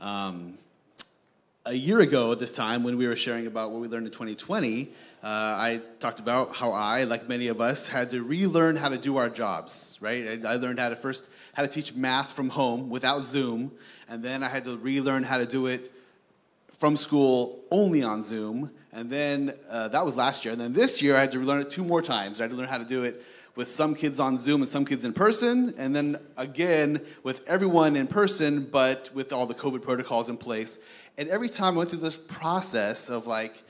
Um, 0.00 0.58
a 1.68 1.74
year 1.74 2.00
ago 2.00 2.32
at 2.32 2.38
this 2.38 2.52
time, 2.52 2.82
when 2.82 2.96
we 2.96 3.06
were 3.06 3.16
sharing 3.16 3.46
about 3.46 3.70
what 3.70 3.82
we 3.82 3.88
learned 3.88 4.06
in 4.06 4.12
2020, 4.12 4.90
uh, 5.22 5.26
I 5.26 5.82
talked 6.00 6.18
about 6.18 6.56
how 6.56 6.72
I, 6.72 7.04
like 7.04 7.28
many 7.28 7.48
of 7.48 7.60
us, 7.60 7.88
had 7.88 8.10
to 8.12 8.22
relearn 8.22 8.76
how 8.76 8.88
to 8.88 8.96
do 8.96 9.18
our 9.18 9.28
jobs, 9.28 9.98
right? 10.00 10.40
I, 10.44 10.52
I 10.52 10.56
learned 10.56 10.80
how 10.80 10.88
to 10.88 10.96
first 10.96 11.28
how 11.52 11.62
to 11.62 11.68
teach 11.68 11.94
math 11.94 12.32
from 12.32 12.48
home 12.48 12.88
without 12.88 13.22
Zoom, 13.24 13.72
and 14.08 14.22
then 14.22 14.42
I 14.42 14.48
had 14.48 14.64
to 14.64 14.78
relearn 14.78 15.24
how 15.24 15.36
to 15.36 15.44
do 15.44 15.66
it 15.66 15.92
from 16.72 16.96
school 16.96 17.60
only 17.70 18.02
on 18.02 18.22
Zoom. 18.22 18.70
And 18.92 19.10
then 19.10 19.54
uh, 19.68 19.88
that 19.88 20.04
was 20.04 20.16
last 20.16 20.44
year. 20.44 20.52
And 20.52 20.60
then 20.60 20.72
this 20.72 21.02
year 21.02 21.16
I 21.16 21.20
had 21.20 21.32
to 21.32 21.38
learn 21.38 21.60
it 21.60 21.70
two 21.70 21.84
more 21.84 22.02
times. 22.02 22.40
I 22.40 22.44
had 22.44 22.50
to 22.50 22.56
learn 22.56 22.68
how 22.68 22.78
to 22.78 22.84
do 22.84 23.04
it 23.04 23.22
with 23.54 23.70
some 23.70 23.94
kids 23.94 24.20
on 24.20 24.38
Zoom 24.38 24.62
and 24.62 24.68
some 24.68 24.84
kids 24.84 25.04
in 25.04 25.12
person. 25.12 25.74
And 25.76 25.94
then 25.94 26.18
again 26.36 27.00
with 27.22 27.46
everyone 27.46 27.96
in 27.96 28.06
person, 28.06 28.68
but 28.70 29.10
with 29.14 29.32
all 29.32 29.46
the 29.46 29.54
COVID 29.54 29.82
protocols 29.82 30.28
in 30.28 30.36
place. 30.36 30.78
And 31.16 31.28
every 31.28 31.48
time 31.48 31.74
I 31.74 31.78
went 31.78 31.90
through 31.90 32.00
this 32.00 32.16
process 32.16 33.10
of 33.10 33.26
like, 33.26 33.64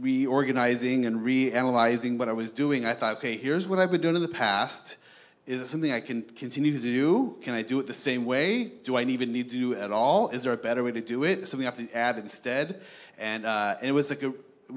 reorganizing 0.00 1.04
and 1.04 1.20
reanalyzing 1.20 2.16
what 2.16 2.28
I 2.28 2.32
was 2.32 2.50
doing, 2.50 2.86
I 2.86 2.94
thought, 2.94 3.18
okay, 3.18 3.36
here's 3.36 3.68
what 3.68 3.78
I've 3.78 3.90
been 3.90 4.00
doing 4.00 4.16
in 4.16 4.22
the 4.22 4.28
past. 4.28 4.96
Is 5.44 5.60
it 5.60 5.66
something 5.66 5.90
I 5.90 6.00
can 6.00 6.22
continue 6.22 6.72
to 6.72 6.78
do? 6.78 7.36
Can 7.40 7.54
I 7.54 7.62
do 7.62 7.80
it 7.80 7.86
the 7.86 7.94
same 7.94 8.24
way? 8.24 8.64
Do 8.84 8.96
I 8.96 9.02
even 9.02 9.32
need 9.32 9.50
to 9.50 9.56
do 9.56 9.72
it 9.72 9.78
at 9.78 9.90
all? 9.90 10.28
Is 10.28 10.44
there 10.44 10.52
a 10.52 10.56
better 10.56 10.84
way 10.84 10.92
to 10.92 11.00
do 11.00 11.24
it? 11.24 11.48
Something 11.48 11.66
I 11.66 11.70
have 11.70 11.78
to 11.78 11.96
add 11.96 12.16
instead? 12.18 12.80
And, 13.18 13.44
uh, 13.44 13.74
and 13.80 13.88
it 13.88 13.92
was 13.92 14.08
like 14.10 14.22
a, 14.22 14.32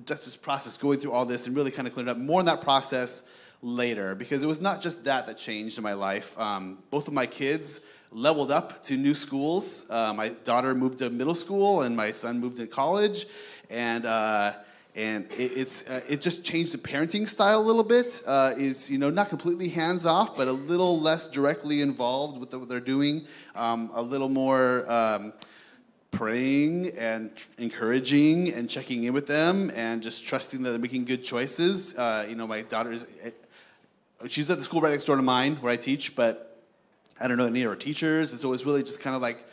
just 0.06 0.26
this 0.26 0.36
process 0.36 0.76
going 0.80 1.00
through 1.00 1.12
all 1.12 1.26
this 1.26 1.46
and 1.46 1.56
really 1.56 1.70
kind 1.70 1.88
of 1.88 1.94
clearing 1.94 2.10
up 2.10 2.18
more 2.18 2.40
in 2.40 2.48
that 2.48 2.62
process 2.62 3.24
later 3.62 4.16
because 4.16 4.44
it 4.44 4.48
was 4.48 4.60
not 4.60 4.82
just 4.82 5.04
that 5.04 5.28
that 5.28 5.38
changed 5.38 5.78
in 5.78 5.84
my 5.84 5.94
life. 5.94 6.38
Um, 6.40 6.80
both 6.90 7.08
of 7.08 7.14
my 7.14 7.28
kids 7.28 7.80
leveled 8.12 8.50
up 8.50 8.82
to 8.84 8.98
new 8.98 9.14
schools. 9.14 9.86
Uh, 9.88 10.14
my 10.14 10.30
daughter 10.30 10.74
moved 10.74 10.98
to 10.98 11.12
middle 11.12 11.36
school 11.36 11.84
and 11.84 11.96
my 11.96 12.12
son 12.12 12.40
moved 12.40 12.58
to 12.58 12.66
college. 12.66 13.28
And, 13.70 14.06
uh, 14.08 14.54
and 14.96 15.30
it, 15.34 15.52
it's 15.56 15.84
uh, 15.88 16.02
it 16.08 16.22
just 16.22 16.44
changed 16.44 16.74
the 16.74 16.78
parenting 16.78 17.28
style 17.28 17.60
a 17.60 17.64
little 17.64 17.84
bit. 17.84 18.24
Uh, 18.26 18.54
is 18.58 18.90
you 18.90 18.98
know 18.98 19.10
not 19.10 19.30
completely 19.30 19.70
hands 19.70 20.06
off, 20.06 20.38
but 20.38 20.48
a 20.48 20.54
little 20.54 21.00
less 21.00 21.28
directly 21.28 21.82
involved 21.82 22.40
with 22.40 22.52
the, 22.52 22.60
what 22.60 22.70
they're 22.70 22.80
doing. 22.80 23.28
Um, 23.56 23.92
a 23.94 24.02
little 24.02 24.30
more. 24.30 24.90
Um, 24.92 25.34
praying 26.12 26.88
and 26.98 27.30
encouraging 27.58 28.54
and 28.54 28.70
checking 28.70 29.04
in 29.04 29.14
with 29.14 29.28
them 29.28 29.70
and 29.76 30.02
just 30.02 30.26
trusting 30.26 30.64
that 30.64 30.70
they're 30.70 30.80
making 30.80 31.04
good 31.04 31.22
choices. 31.22 31.94
Uh, 31.94 32.26
you 32.30 32.36
know, 32.36 32.48
my 32.48 32.62
daughter's, 32.62 33.06
eh, 33.22 33.32
she's 34.26 34.50
at 34.50 34.58
the 34.58 34.64
school 34.64 34.80
right 34.80 34.92
next 34.92 35.04
door 35.04 35.18
to 35.18 35.22
mine 35.22 35.58
where 35.58 35.74
I 35.74 35.76
teach, 35.76 36.16
but 36.16 36.64
I 37.20 37.28
don't 37.28 37.38
know 37.38 37.48
any 37.48 37.64
of 37.64 37.70
her 37.70 37.76
teachers. 37.76 38.32
And 38.32 38.40
so 38.40 38.54
it's 38.54 38.66
really 38.66 38.82
just 38.82 39.02
kind 39.02 39.14
of 39.14 39.22
like 39.22 39.46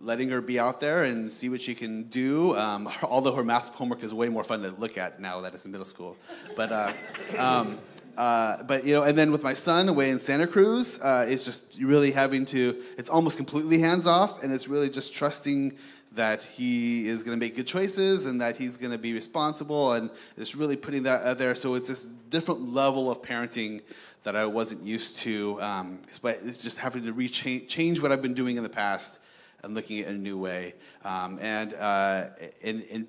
letting 0.00 0.28
her 0.28 0.40
be 0.40 0.58
out 0.58 0.80
there 0.80 1.04
and 1.04 1.30
see 1.30 1.48
what 1.48 1.60
she 1.60 1.74
can 1.74 2.04
do. 2.04 2.56
Um, 2.56 2.88
although 3.02 3.34
her 3.34 3.44
math 3.44 3.74
homework 3.74 4.02
is 4.02 4.14
way 4.14 4.28
more 4.28 4.44
fun 4.44 4.62
to 4.62 4.70
look 4.70 4.98
at 4.98 5.20
now 5.20 5.40
that 5.40 5.54
it's 5.54 5.64
in 5.64 5.72
middle 5.72 5.84
school. 5.84 6.16
But, 6.56 6.72
uh, 6.72 6.92
um, 7.38 7.78
uh, 8.16 8.62
but 8.64 8.84
you 8.84 8.94
know, 8.94 9.04
and 9.04 9.16
then 9.16 9.30
with 9.30 9.44
my 9.44 9.54
son 9.54 9.88
away 9.88 10.10
in 10.10 10.18
Santa 10.18 10.46
Cruz, 10.46 10.98
uh, 11.00 11.26
it's 11.28 11.44
just 11.44 11.78
really 11.80 12.10
having 12.10 12.44
to. 12.46 12.82
It's 12.96 13.08
almost 13.08 13.36
completely 13.36 13.78
hands 13.78 14.08
off, 14.08 14.42
and 14.42 14.52
it's 14.52 14.66
really 14.66 14.90
just 14.90 15.14
trusting 15.14 15.76
that 16.12 16.42
he 16.42 17.06
is 17.06 17.22
going 17.22 17.38
to 17.38 17.44
make 17.44 17.54
good 17.54 17.66
choices 17.66 18.26
and 18.26 18.40
that 18.40 18.56
he's 18.56 18.76
going 18.76 18.90
to 18.90 18.98
be 18.98 19.12
responsible, 19.12 19.92
and 19.92 20.10
just 20.36 20.56
really 20.56 20.76
putting 20.76 21.04
that 21.04 21.22
out 21.22 21.38
there. 21.38 21.54
So 21.54 21.74
it's 21.74 21.86
this 21.86 22.06
different 22.28 22.74
level 22.74 23.08
of 23.08 23.22
parenting 23.22 23.82
that 24.24 24.34
I 24.34 24.46
wasn't 24.46 24.82
used 24.84 25.18
to. 25.18 25.62
Um, 25.62 26.00
but 26.20 26.40
it's 26.42 26.60
just 26.60 26.78
having 26.78 27.04
to 27.04 27.12
re- 27.12 27.28
change 27.28 28.02
what 28.02 28.10
I've 28.10 28.22
been 28.22 28.34
doing 28.34 28.56
in 28.56 28.64
the 28.64 28.68
past 28.68 29.20
and 29.68 29.76
looking 29.76 30.00
at 30.00 30.06
it 30.06 30.10
in 30.10 30.16
a 30.16 30.18
new 30.18 30.38
way. 30.38 30.74
Um, 31.04 31.38
and, 31.40 31.74
uh, 31.74 32.26
and, 32.62 32.84
and 32.90 33.06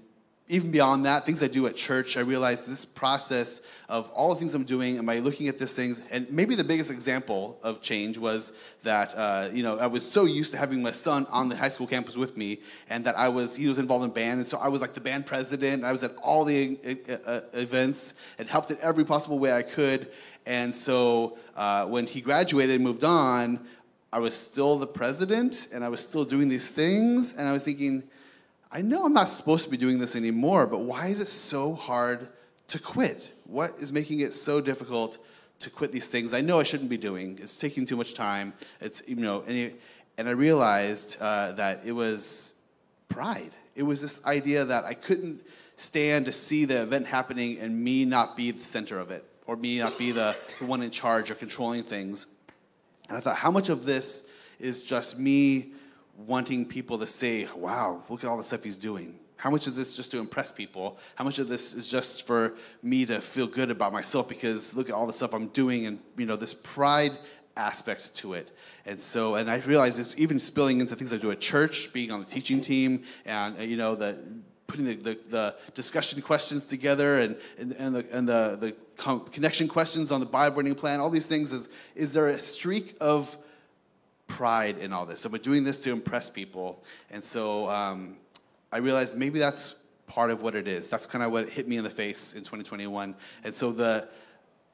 even 0.52 0.72
beyond 0.72 1.06
that, 1.06 1.28
things 1.28 1.44
I 1.44 1.48
do 1.48 1.68
at 1.68 1.76
church, 1.76 2.18
I 2.18 2.22
realize 2.22 2.66
this 2.66 2.84
process 2.84 3.62
of 3.88 4.10
all 4.10 4.34
the 4.34 4.36
things 4.40 4.56
I'm 4.56 4.64
doing, 4.64 4.98
am 4.98 5.08
I 5.08 5.20
looking 5.20 5.48
at 5.48 5.60
these 5.60 5.76
things? 5.76 6.02
And 6.10 6.30
maybe 6.32 6.56
the 6.56 6.64
biggest 6.64 6.90
example 6.90 7.60
of 7.62 7.82
change 7.82 8.18
was 8.18 8.52
that, 8.82 9.16
uh, 9.16 9.50
you 9.54 9.62
know, 9.62 9.78
I 9.78 9.86
was 9.86 10.10
so 10.10 10.26
used 10.26 10.50
to 10.52 10.58
having 10.58 10.82
my 10.82 10.92
son 10.92 11.28
on 11.30 11.50
the 11.50 11.56
high 11.56 11.70
school 11.70 11.86
campus 11.86 12.18
with 12.18 12.36
me, 12.36 12.62
and 12.90 13.06
that 13.06 13.16
I 13.16 13.30
was, 13.30 13.56
he 13.56 13.68
was 13.68 13.78
involved 13.78 14.06
in 14.06 14.12
band, 14.12 14.40
and 14.40 14.48
so 14.48 14.58
I 14.58 14.70
was 14.70 14.82
like 14.82 14.96
the 14.96 15.02
band 15.02 15.28
president. 15.28 15.86
I 15.86 15.92
was 15.92 16.04
at 16.04 16.16
all 16.18 16.46
the 16.46 16.80
uh, 17.08 17.14
uh 17.30 17.42
events 17.54 18.16
and 18.40 18.50
helped 18.50 18.72
in 18.72 18.78
every 18.82 19.06
possible 19.06 19.38
way 19.38 19.54
I 19.54 19.62
could. 19.62 20.12
And 20.48 20.76
so 20.76 21.38
uh, 21.56 21.86
when 21.86 22.08
he 22.08 22.22
graduated 22.22 22.76
and 22.78 22.84
moved 22.84 23.04
on, 23.04 23.68
I 24.12 24.20
was 24.20 24.36
still 24.36 24.78
the 24.78 24.88
president 24.88 25.68
and 25.72 25.84
I 25.84 25.90
was 25.90 26.00
still 26.00 26.26
doing 26.26 26.50
these 26.50 26.70
things, 26.70 27.34
and 27.34 27.48
I 27.48 27.52
was 27.52 27.64
thinking, 27.64 28.04
I 28.72 28.82
know 28.82 29.06
I'm 29.06 29.14
not 29.14 29.30
supposed 29.30 29.66
to 29.66 29.70
be 29.70 29.78
doing 29.78 30.00
this 30.00 30.16
anymore, 30.16 30.68
but 30.68 30.80
why 30.80 31.08
is 31.08 31.20
it 31.20 31.28
so 31.28 31.74
hard 31.74 32.28
to 32.68 32.80
quit? 32.80 33.32
What 33.46 33.72
is 33.80 33.92
making 33.92 34.20
it 34.20 34.34
so 34.34 34.62
difficult 34.62 35.18
to 35.60 35.70
quit 35.70 35.92
these 35.92 36.08
things 36.08 36.34
I 36.34 36.42
know 36.42 36.60
I 36.60 36.64
shouldn't 36.64 36.90
be 36.90 36.98
doing? 36.98 37.40
It's 37.42 37.58
taking 37.58 37.86
too 37.86 37.98
much 37.98 38.14
time. 38.14 38.54
It's, 38.80 39.02
you 39.08 39.16
know, 39.16 39.44
and, 39.48 39.74
and 40.18 40.28
I 40.28 40.32
realized 40.32 41.18
uh, 41.20 41.54
that 41.54 41.82
it 41.86 41.92
was 41.92 42.56
pride. 43.10 43.52
It 43.76 43.84
was 43.84 44.02
this 44.02 44.22
idea 44.26 44.66
that 44.66 44.86
I 44.86 44.94
couldn't 44.94 45.42
stand 45.76 46.26
to 46.26 46.32
see 46.32 46.66
the 46.66 46.82
event 46.82 47.08
happening 47.08 47.60
and 47.60 47.84
me 47.84 48.06
not 48.06 48.36
be 48.36 48.52
the 48.52 48.64
center 48.64 49.00
of 49.00 49.12
it, 49.12 49.24
or 49.48 49.56
me 49.56 49.80
not 49.80 49.98
be 49.98 50.12
the, 50.12 50.36
the 50.60 50.66
one 50.66 50.82
in 50.82 50.92
charge 50.92 51.32
or 51.32 51.36
controlling 51.36 51.84
things. 51.84 52.28
And 53.10 53.18
I 53.18 53.22
thought, 53.22 53.36
how 53.36 53.52
much 53.52 53.70
of 53.70 53.86
this 53.86 54.24
is 54.60 54.84
just 54.84 55.20
me 55.20 55.74
wanting 56.16 56.66
people 56.66 57.00
to 57.00 57.08
say, 57.08 57.48
wow, 57.56 58.04
look 58.08 58.24
at 58.24 58.30
all 58.30 58.38
the 58.38 58.44
stuff 58.44 58.64
he's 58.64 58.78
doing? 58.78 59.20
How 59.38 59.50
much 59.50 59.68
of 59.68 59.76
this 59.76 59.96
just 59.96 60.12
to 60.12 60.20
impress 60.20 60.52
people? 60.52 60.98
How 61.16 61.24
much 61.24 61.40
of 61.40 61.48
this 61.48 61.74
is 61.74 61.88
just 61.88 62.28
for 62.28 62.56
me 62.84 63.06
to 63.06 63.22
feel 63.22 63.48
good 63.48 63.72
about 63.72 63.94
myself 63.94 64.28
because 64.28 64.76
look 64.76 64.90
at 64.90 64.96
all 64.96 65.08
the 65.08 65.14
stuff 65.14 65.34
I'm 65.34 65.48
doing 65.48 65.86
and 65.86 66.00
you 66.18 66.26
know 66.26 66.36
this 66.36 66.54
pride 66.54 67.18
aspect 67.56 68.14
to 68.16 68.34
it. 68.34 68.52
And 68.86 69.00
so, 69.00 69.36
and 69.36 69.50
I 69.50 69.58
realize 69.60 70.00
it's 70.00 70.16
even 70.18 70.40
spilling 70.40 70.80
into 70.82 70.96
things 70.96 71.14
I 71.14 71.18
do 71.18 71.32
at 71.32 71.40
church, 71.40 71.92
being 71.94 72.12
on 72.12 72.20
the 72.20 72.26
teaching 72.26 72.62
team, 72.62 73.04
and 73.26 73.58
you 73.62 73.78
know 73.78 73.96
the 73.96 74.18
putting 74.70 74.86
the, 74.86 74.96
the, 74.96 75.20
the, 75.30 75.56
discussion 75.74 76.22
questions 76.22 76.66
together 76.66 77.20
and, 77.20 77.36
and, 77.58 77.72
and 77.74 77.96
the, 77.96 78.06
and 78.12 78.30
the, 78.30 78.58
the 78.60 78.76
connection 79.32 79.68
questions 79.68 80.12
on 80.12 80.20
the 80.20 80.26
Bible 80.26 80.58
reading 80.58 80.76
plan, 80.76 81.00
all 81.00 81.10
these 81.10 81.26
things, 81.26 81.52
is, 81.52 81.68
is 81.96 82.14
there 82.14 82.28
a 82.28 82.38
streak 82.38 82.96
of 83.02 83.38
pride 84.28 84.78
in 84.78 84.94
all 84.94 85.08
this? 85.08 85.22
So 85.22 85.30
we're 85.30 85.40
doing 85.40 85.64
this 85.64 85.80
to 85.82 85.92
impress 85.92 86.30
people. 86.30 86.84
And 87.10 87.24
so 87.24 87.68
um, 87.68 88.18
I 88.72 88.78
realized 88.78 89.18
maybe 89.18 89.40
that's 89.40 89.76
part 90.06 90.30
of 90.30 90.44
what 90.44 90.54
it 90.54 90.68
is. 90.68 90.88
That's 90.88 91.08
kind 91.08 91.24
of 91.24 91.32
what 91.32 91.50
hit 91.50 91.68
me 91.68 91.78
in 91.78 91.84
the 91.84 91.90
face 91.90 92.34
in 92.34 92.42
2021. 92.42 93.16
And 93.44 93.54
so 93.56 93.72
the, 93.72 94.08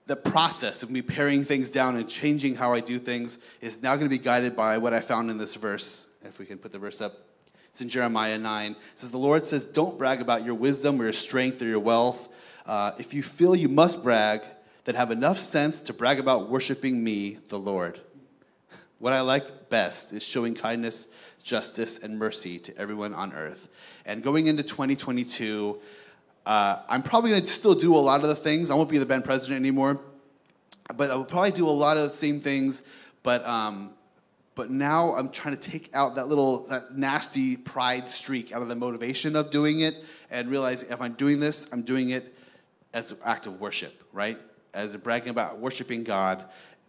the 0.07 0.17
process 0.17 0.83
of 0.83 0.91
me 0.91 1.01
paring 1.01 1.45
things 1.45 1.71
down 1.71 1.95
and 1.95 2.09
changing 2.09 2.55
how 2.55 2.73
I 2.73 2.81
do 2.81 2.99
things 2.99 3.39
is 3.61 3.81
now 3.81 3.95
going 3.95 4.09
to 4.09 4.15
be 4.15 4.21
guided 4.21 4.57
by 4.57 4.77
what 4.77 4.93
I 4.93 4.99
found 4.99 5.31
in 5.31 5.37
this 5.37 5.55
verse. 5.55 6.09
If 6.23 6.37
we 6.37 6.45
can 6.45 6.57
put 6.57 6.73
the 6.73 6.79
verse 6.79 6.99
up. 6.99 7.13
It's 7.75 7.81
in 7.81 7.89
Jeremiah 7.89 8.37
9. 8.37 8.71
It 8.71 8.77
says, 8.95 9.11
The 9.11 9.17
Lord 9.17 9.45
says, 9.45 9.65
Don't 9.65 9.97
brag 9.97 10.21
about 10.21 10.45
your 10.45 10.55
wisdom 10.55 10.97
or 11.01 11.03
your 11.03 11.11
strength 11.11 11.61
or 11.61 11.65
your 11.65 11.81
wealth. 11.81 12.29
Uh, 12.65 12.93
if 12.97 13.13
you 13.13 13.21
feel 13.21 13.53
you 13.53 13.67
must 13.67 14.01
brag, 14.01 14.43
then 14.85 14.95
have 14.95 15.11
enough 15.11 15.37
sense 15.37 15.81
to 15.81 15.91
brag 15.91 16.17
about 16.17 16.49
worshiping 16.49 17.03
me, 17.03 17.37
the 17.49 17.59
Lord. 17.59 17.99
What 18.99 19.11
I 19.11 19.19
liked 19.19 19.69
best 19.69 20.13
is 20.13 20.23
showing 20.23 20.55
kindness, 20.55 21.09
justice, 21.43 21.97
and 21.97 22.17
mercy 22.17 22.59
to 22.59 22.77
everyone 22.77 23.13
on 23.13 23.33
earth. 23.33 23.67
And 24.05 24.23
going 24.23 24.47
into 24.47 24.63
2022, 24.63 25.77
uh, 26.45 26.77
I'm 26.87 27.03
probably 27.03 27.31
going 27.31 27.41
to 27.41 27.47
still 27.47 27.75
do 27.75 27.93
a 27.93 27.99
lot 27.99 28.21
of 28.21 28.29
the 28.29 28.37
things. 28.37 28.71
I 28.71 28.75
won't 28.75 28.89
be 28.89 28.99
the 28.99 29.05
band 29.05 29.25
president 29.25 29.59
anymore, 29.59 29.99
but 30.95 31.11
I 31.11 31.15
will 31.15 31.25
probably 31.25 31.51
do 31.51 31.67
a 31.67 31.71
lot 31.71 31.97
of 31.97 32.09
the 32.09 32.15
same 32.15 32.39
things. 32.39 32.83
But 33.21 33.45
um, 33.45 33.94
but 34.55 34.69
now 34.71 35.15
I'm 35.15 35.29
trying 35.29 35.55
to 35.55 35.69
take 35.69 35.89
out 35.93 36.15
that 36.15 36.29
little 36.29 36.65
that 36.67 36.97
nasty 36.97 37.57
pride 37.57 38.07
streak 38.07 38.53
out 38.53 38.61
of 38.61 38.69
the 38.69 38.75
motivation 38.75 39.35
of 39.35 39.51
doing 39.51 39.81
it 39.81 40.03
and 40.31 40.49
realize 40.49 40.83
if 40.83 41.01
I'm 41.01 41.13
doing 41.13 41.39
this, 41.41 41.67
I'm 41.71 41.81
doing 41.81 42.09
it 42.09 42.33
as 42.93 43.11
an 43.11 43.17
act 43.23 43.45
of 43.45 43.59
worship, 43.59 44.03
right? 44.13 44.39
As 44.73 44.95
bragging 44.95 45.29
about 45.29 45.59
worshiping 45.59 46.05
God, 46.05 46.45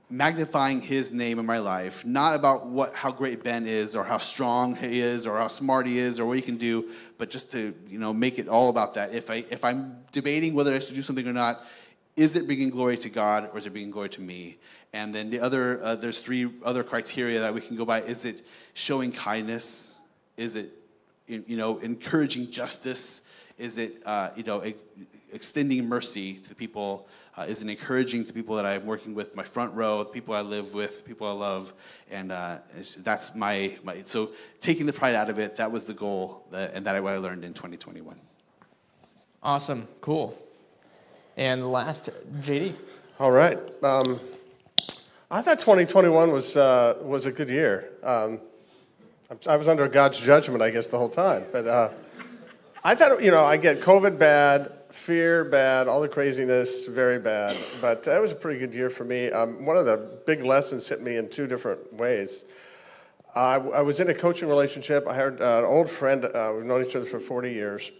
magnifying 0.08 0.80
His 0.80 1.10
name 1.10 1.40
in 1.40 1.46
my 1.46 1.58
life, 1.58 2.06
not 2.06 2.36
about 2.36 2.66
what 2.66 2.94
how 2.94 3.10
great 3.10 3.42
Ben 3.42 3.66
is 3.66 3.96
or 3.96 4.04
how 4.04 4.18
strong 4.18 4.76
he 4.76 5.00
is 5.00 5.26
or 5.26 5.36
how 5.38 5.48
smart 5.48 5.86
he 5.86 5.98
is 5.98 6.20
or 6.20 6.26
what 6.26 6.36
he 6.36 6.42
can 6.42 6.56
do, 6.56 6.88
but 7.18 7.30
just 7.30 7.50
to 7.50 7.74
you 7.88 7.98
know 7.98 8.14
make 8.14 8.38
it 8.38 8.48
all 8.48 8.68
about 8.68 8.94
that. 8.94 9.12
If 9.12 9.28
I 9.28 9.44
if 9.50 9.64
I'm 9.64 10.04
debating 10.12 10.54
whether 10.54 10.72
I 10.72 10.78
should 10.78 10.94
do 10.94 11.02
something 11.02 11.26
or 11.26 11.32
not, 11.32 11.66
is 12.14 12.36
it 12.36 12.46
bringing 12.46 12.70
glory 12.70 12.96
to 12.98 13.10
God 13.10 13.50
or 13.52 13.58
is 13.58 13.66
it 13.66 13.70
bringing 13.70 13.90
glory 13.90 14.08
to 14.10 14.20
me? 14.20 14.58
And 14.96 15.14
then 15.14 15.28
the 15.28 15.40
other, 15.40 15.82
uh, 15.84 15.94
there's 15.94 16.20
three 16.20 16.50
other 16.64 16.82
criteria 16.82 17.40
that 17.40 17.52
we 17.52 17.60
can 17.60 17.76
go 17.76 17.84
by. 17.84 18.00
Is 18.00 18.24
it 18.24 18.46
showing 18.72 19.12
kindness? 19.12 19.98
Is 20.38 20.56
it, 20.56 20.72
you 21.26 21.58
know, 21.58 21.76
encouraging 21.80 22.50
justice? 22.50 23.20
Is 23.58 23.76
it, 23.76 24.02
uh, 24.06 24.30
you 24.36 24.42
know, 24.42 24.60
ex- 24.60 24.84
extending 25.30 25.86
mercy 25.86 26.36
to 26.36 26.48
the 26.48 26.54
people? 26.54 27.08
Uh, 27.36 27.42
is 27.42 27.60
it 27.60 27.68
encouraging 27.68 28.24
to 28.24 28.32
people 28.32 28.56
that 28.56 28.64
I'm 28.64 28.86
working 28.86 29.14
with, 29.14 29.36
my 29.36 29.42
front 29.42 29.74
row, 29.74 29.98
the 29.98 30.06
people 30.06 30.34
I 30.34 30.40
live 30.40 30.72
with, 30.72 31.04
people 31.04 31.26
I 31.26 31.32
love? 31.32 31.74
And 32.10 32.32
uh, 32.32 32.58
that's 32.96 33.34
my, 33.34 33.76
my, 33.84 34.02
so 34.04 34.30
taking 34.62 34.86
the 34.86 34.94
pride 34.94 35.14
out 35.14 35.28
of 35.28 35.38
it, 35.38 35.56
that 35.56 35.70
was 35.70 35.84
the 35.84 35.94
goal, 35.94 36.46
that, 36.52 36.72
and 36.72 36.86
that 36.86 37.02
what 37.02 37.12
I 37.12 37.18
learned 37.18 37.44
in 37.44 37.52
2021. 37.52 38.18
Awesome. 39.42 39.88
Cool. 40.00 40.38
And 41.36 41.70
last, 41.70 42.08
JD. 42.40 42.76
All 43.20 43.30
right. 43.30 43.58
Um, 43.84 44.20
I 45.28 45.42
thought 45.42 45.58
2021 45.58 46.30
was, 46.30 46.56
uh, 46.56 46.98
was 47.02 47.26
a 47.26 47.32
good 47.32 47.48
year. 47.48 47.90
Um, 48.04 48.38
I 49.48 49.56
was 49.56 49.66
under 49.66 49.88
God's 49.88 50.20
judgment, 50.20 50.62
I 50.62 50.70
guess, 50.70 50.86
the 50.86 50.98
whole 50.98 51.08
time. 51.10 51.46
But 51.50 51.66
uh, 51.66 51.90
I 52.84 52.94
thought, 52.94 53.20
you 53.20 53.32
know, 53.32 53.44
I 53.44 53.56
get 53.56 53.80
COVID 53.80 54.20
bad, 54.20 54.72
fear 54.92 55.42
bad, 55.42 55.88
all 55.88 56.00
the 56.00 56.08
craziness 56.08 56.86
very 56.86 57.18
bad. 57.18 57.56
But 57.80 58.04
that 58.04 58.22
was 58.22 58.30
a 58.30 58.36
pretty 58.36 58.60
good 58.60 58.72
year 58.72 58.88
for 58.88 59.02
me. 59.02 59.32
Um, 59.32 59.64
one 59.64 59.76
of 59.76 59.84
the 59.84 59.96
big 60.26 60.44
lessons 60.44 60.88
hit 60.88 61.02
me 61.02 61.16
in 61.16 61.28
two 61.28 61.48
different 61.48 61.92
ways. 61.94 62.44
I, 63.34 63.56
I 63.56 63.82
was 63.82 63.98
in 63.98 64.08
a 64.08 64.14
coaching 64.14 64.48
relationship. 64.48 65.08
I 65.08 65.14
hired 65.14 65.42
uh, 65.42 65.58
an 65.58 65.64
old 65.64 65.90
friend. 65.90 66.24
Uh, 66.24 66.52
we've 66.54 66.64
known 66.64 66.84
each 66.84 66.94
other 66.94 67.04
for 67.04 67.18
40 67.18 67.52
years. 67.52 67.90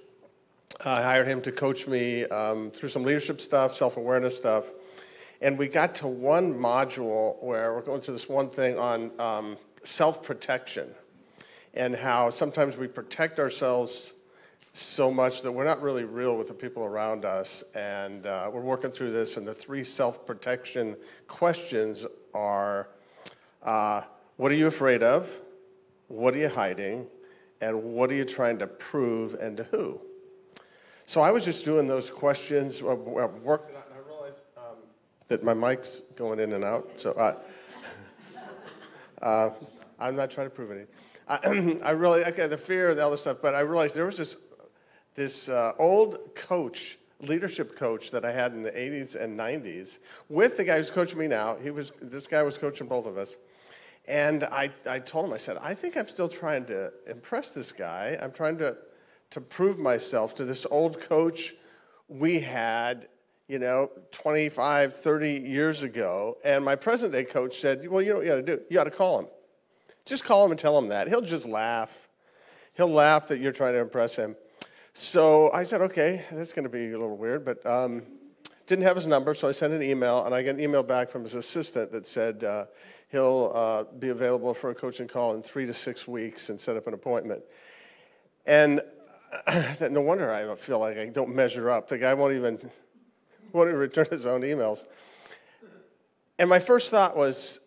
I 0.85 1.03
hired 1.03 1.27
him 1.27 1.43
to 1.43 1.51
coach 1.51 1.89
me 1.89 2.25
um, 2.27 2.71
through 2.71 2.91
some 2.91 3.03
leadership 3.03 3.41
stuff, 3.41 3.73
self 3.73 3.97
awareness 3.97 4.37
stuff. 4.37 4.67
And 5.47 5.57
we 5.57 5.69
got 5.69 5.95
to 5.97 6.09
one 6.09 6.55
module 6.55 7.41
where 7.41 7.73
we're 7.73 7.81
going 7.81 8.01
through 8.01 8.15
this 8.15 8.29
one 8.29 8.51
thing 8.51 8.81
on 8.81 9.13
um, 9.21 9.57
self 9.85 10.21
protection 10.21 10.91
and 11.73 11.95
how 11.95 12.31
sometimes 12.31 12.77
we 12.77 12.89
protect 12.89 13.39
ourselves 13.39 14.15
so 14.73 15.09
much 15.09 15.43
that 15.43 15.53
we're 15.53 15.63
not 15.63 15.81
really 15.81 16.03
real 16.03 16.37
with 16.37 16.49
the 16.49 16.55
people 16.55 16.83
around 16.83 17.25
us. 17.25 17.63
And 17.77 18.27
uh, 18.27 18.51
we're 18.53 18.61
working 18.61 18.91
through 18.91 19.13
this, 19.13 19.37
and 19.37 19.47
the 19.47 19.55
three 19.55 19.85
self 19.85 20.27
protection 20.27 20.97
questions 21.29 22.05
are 22.35 22.89
uh, 23.63 24.03
what 24.39 24.51
are 24.51 24.57
you 24.57 24.67
afraid 24.67 25.05
of? 25.05 25.31
What 26.09 26.35
are 26.35 26.39
you 26.39 26.49
hiding? 26.49 27.07
And 27.61 27.85
what 27.85 28.11
are 28.11 28.15
you 28.15 28.25
trying 28.25 28.59
to 28.59 28.67
prove 28.67 29.35
and 29.35 29.57
to 29.59 29.63
who? 29.71 30.01
So 31.05 31.21
I 31.21 31.31
was 31.31 31.45
just 31.45 31.65
doing 31.65 31.87
those 31.87 32.11
questions, 32.11 32.83
uh, 32.83 32.97
worked 32.97 33.71
it 33.71 33.77
out, 33.77 33.87
and 33.87 33.95
I 33.95 34.09
realized 34.09 34.43
um, 34.57 34.79
that 35.29 35.43
my 35.43 35.55
mic's 35.55 36.03
going 36.17 36.41
in 36.41 36.53
and 36.53 36.65
out. 36.65 36.91
So 36.97 37.13
uh, 37.13 37.37
uh, 39.23 39.51
I'm 39.99 40.17
not 40.17 40.31
trying 40.31 40.47
to 40.47 40.51
prove 40.51 40.71
anything. 40.71 40.89
I, 41.29 41.79
I 41.89 41.91
really, 41.91 42.25
okay, 42.25 42.47
the 42.47 42.59
fear 42.59 42.91
and 42.91 42.99
the 42.99 43.07
other 43.07 43.17
stuff, 43.17 43.39
but 43.43 43.55
I 43.55 43.61
realized 43.61 43.95
there 43.95 44.07
was 44.07 44.19
this, 44.19 44.37
this 45.15 45.49
uh, 45.49 45.73
old 45.79 46.35
coach, 46.35 46.99
leadership 47.21 47.77
coach 47.77 48.11
that 48.11 48.25
I 48.25 48.33
had 48.33 48.53
in 48.53 48.63
the 48.63 48.71
80s 48.71 49.17
and 49.17 49.39
90s 49.39 49.99
with 50.29 50.57
the 50.57 50.65
guy 50.65 50.77
who's 50.77 50.91
coaching 50.91 51.19
me 51.19 51.27
now. 51.27 51.57
He 51.57 51.71
was, 51.71 51.93
this 52.01 52.27
guy 52.27 52.43
was 52.43 52.59
coaching 52.59 52.87
both 52.87 53.07
of 53.07 53.17
us. 53.17 53.37
And 54.09 54.45
I, 54.45 54.71
I 54.89 55.01
told 55.01 55.25
him, 55.25 55.33
I 55.33 55.37
said, 55.37 55.57
I 55.61 55.75
think 55.75 55.97
I'm 55.97 56.07
still 56.07 56.29
trying 56.29 56.67
to 56.67 56.93
impress 57.09 57.53
this 57.53 57.73
guy. 57.73 58.17
I'm 58.23 58.31
trying 58.31 58.59
to, 58.59 58.77
to 59.31 59.41
prove 59.41 59.79
myself 59.79 60.35
to 60.37 60.45
this 60.45 60.65
old 60.71 61.01
coach 61.01 61.55
we 62.09 62.41
had, 62.41 63.09
you 63.49 63.59
know, 63.59 63.91
25, 64.11 64.97
30 64.97 65.31
years 65.33 65.83
ago. 65.83 66.39
And 66.45 66.65
my 66.65 66.75
present 66.75 67.13
day 67.13 67.25
coach 67.25 67.61
said, 67.61 67.89
Well, 67.89 68.03
you 68.03 68.11
know 68.11 68.17
what 68.17 68.27
you 68.27 68.33
ought 68.33 68.37
to 68.37 68.43
do? 68.43 68.61
You 68.69 68.81
ought 68.81 68.85
to 68.85 68.91
call 68.91 69.21
him. 69.21 69.27
Just 70.05 70.25
call 70.25 70.45
him 70.45 70.51
and 70.51 70.59
tell 70.61 70.77
him 70.79 70.89
that. 70.89 71.09
He'll 71.09 71.21
just 71.21 71.49
laugh. 71.49 72.09
He'll 72.75 72.91
laugh 72.91 73.29
that 73.29 73.39
you're 73.39 73.53
trying 73.53 73.75
to 73.75 73.81
impress 73.81 74.17
him. 74.17 74.37
So 74.93 75.51
I 75.53 75.63
said, 75.63 75.81
okay, 75.83 76.25
that's 76.33 76.53
going 76.53 76.65
to 76.65 76.71
be 76.71 76.89
a 76.89 76.99
little 76.99 77.17
weird, 77.17 77.45
but 77.45 77.65
um, 77.67 78.03
didn't 78.67 78.85
have 78.85 78.97
his 78.97 79.07
number, 79.07 79.35
so 79.35 79.49
I 79.49 79.53
sent 79.53 79.73
an 79.73 79.83
email, 79.83 80.25
and 80.25 80.35
I 80.35 80.43
got 80.43 80.55
an 80.55 80.61
email 80.61 80.83
back 80.83 81.11
from 81.11 81.23
his 81.23 81.35
assistant 81.35 81.93
that 81.93 82.07
said 82.07 82.45
uh, 82.45 82.67
he'll 83.09 83.53
uh, 83.55 83.85
be 83.99 84.09
available 84.09 84.55
for 84.55 84.71
a 84.71 84.75
coaching 84.75 85.07
call 85.07 85.35
in 85.35 85.43
three 85.43 85.67
to 85.67 85.75
six 85.75 86.09
weeks 86.09 86.51
and 86.51 86.59
set 86.59 86.77
up 86.77 86.87
an 86.87 86.95
appointment. 86.95 87.43
And 88.47 88.81
no 89.81 90.01
wonder 90.01 90.33
I 90.33 90.55
feel 90.55 90.79
like 90.79 90.99
I 90.99 91.07
don't 91.07 91.35
measure 91.35 91.71
up. 91.71 91.89
The 91.89 91.99
guy 91.99 92.15
won't 92.15 92.35
even 92.35 92.71
won't 93.53 93.69
even 93.69 93.81
return 93.81 94.07
his 94.11 94.27
own 94.27 94.43
emails. 94.43 94.85
And 96.39 96.51
my 96.51 96.59
first 96.59 96.91
thought 96.91 97.17
was, 97.17 97.61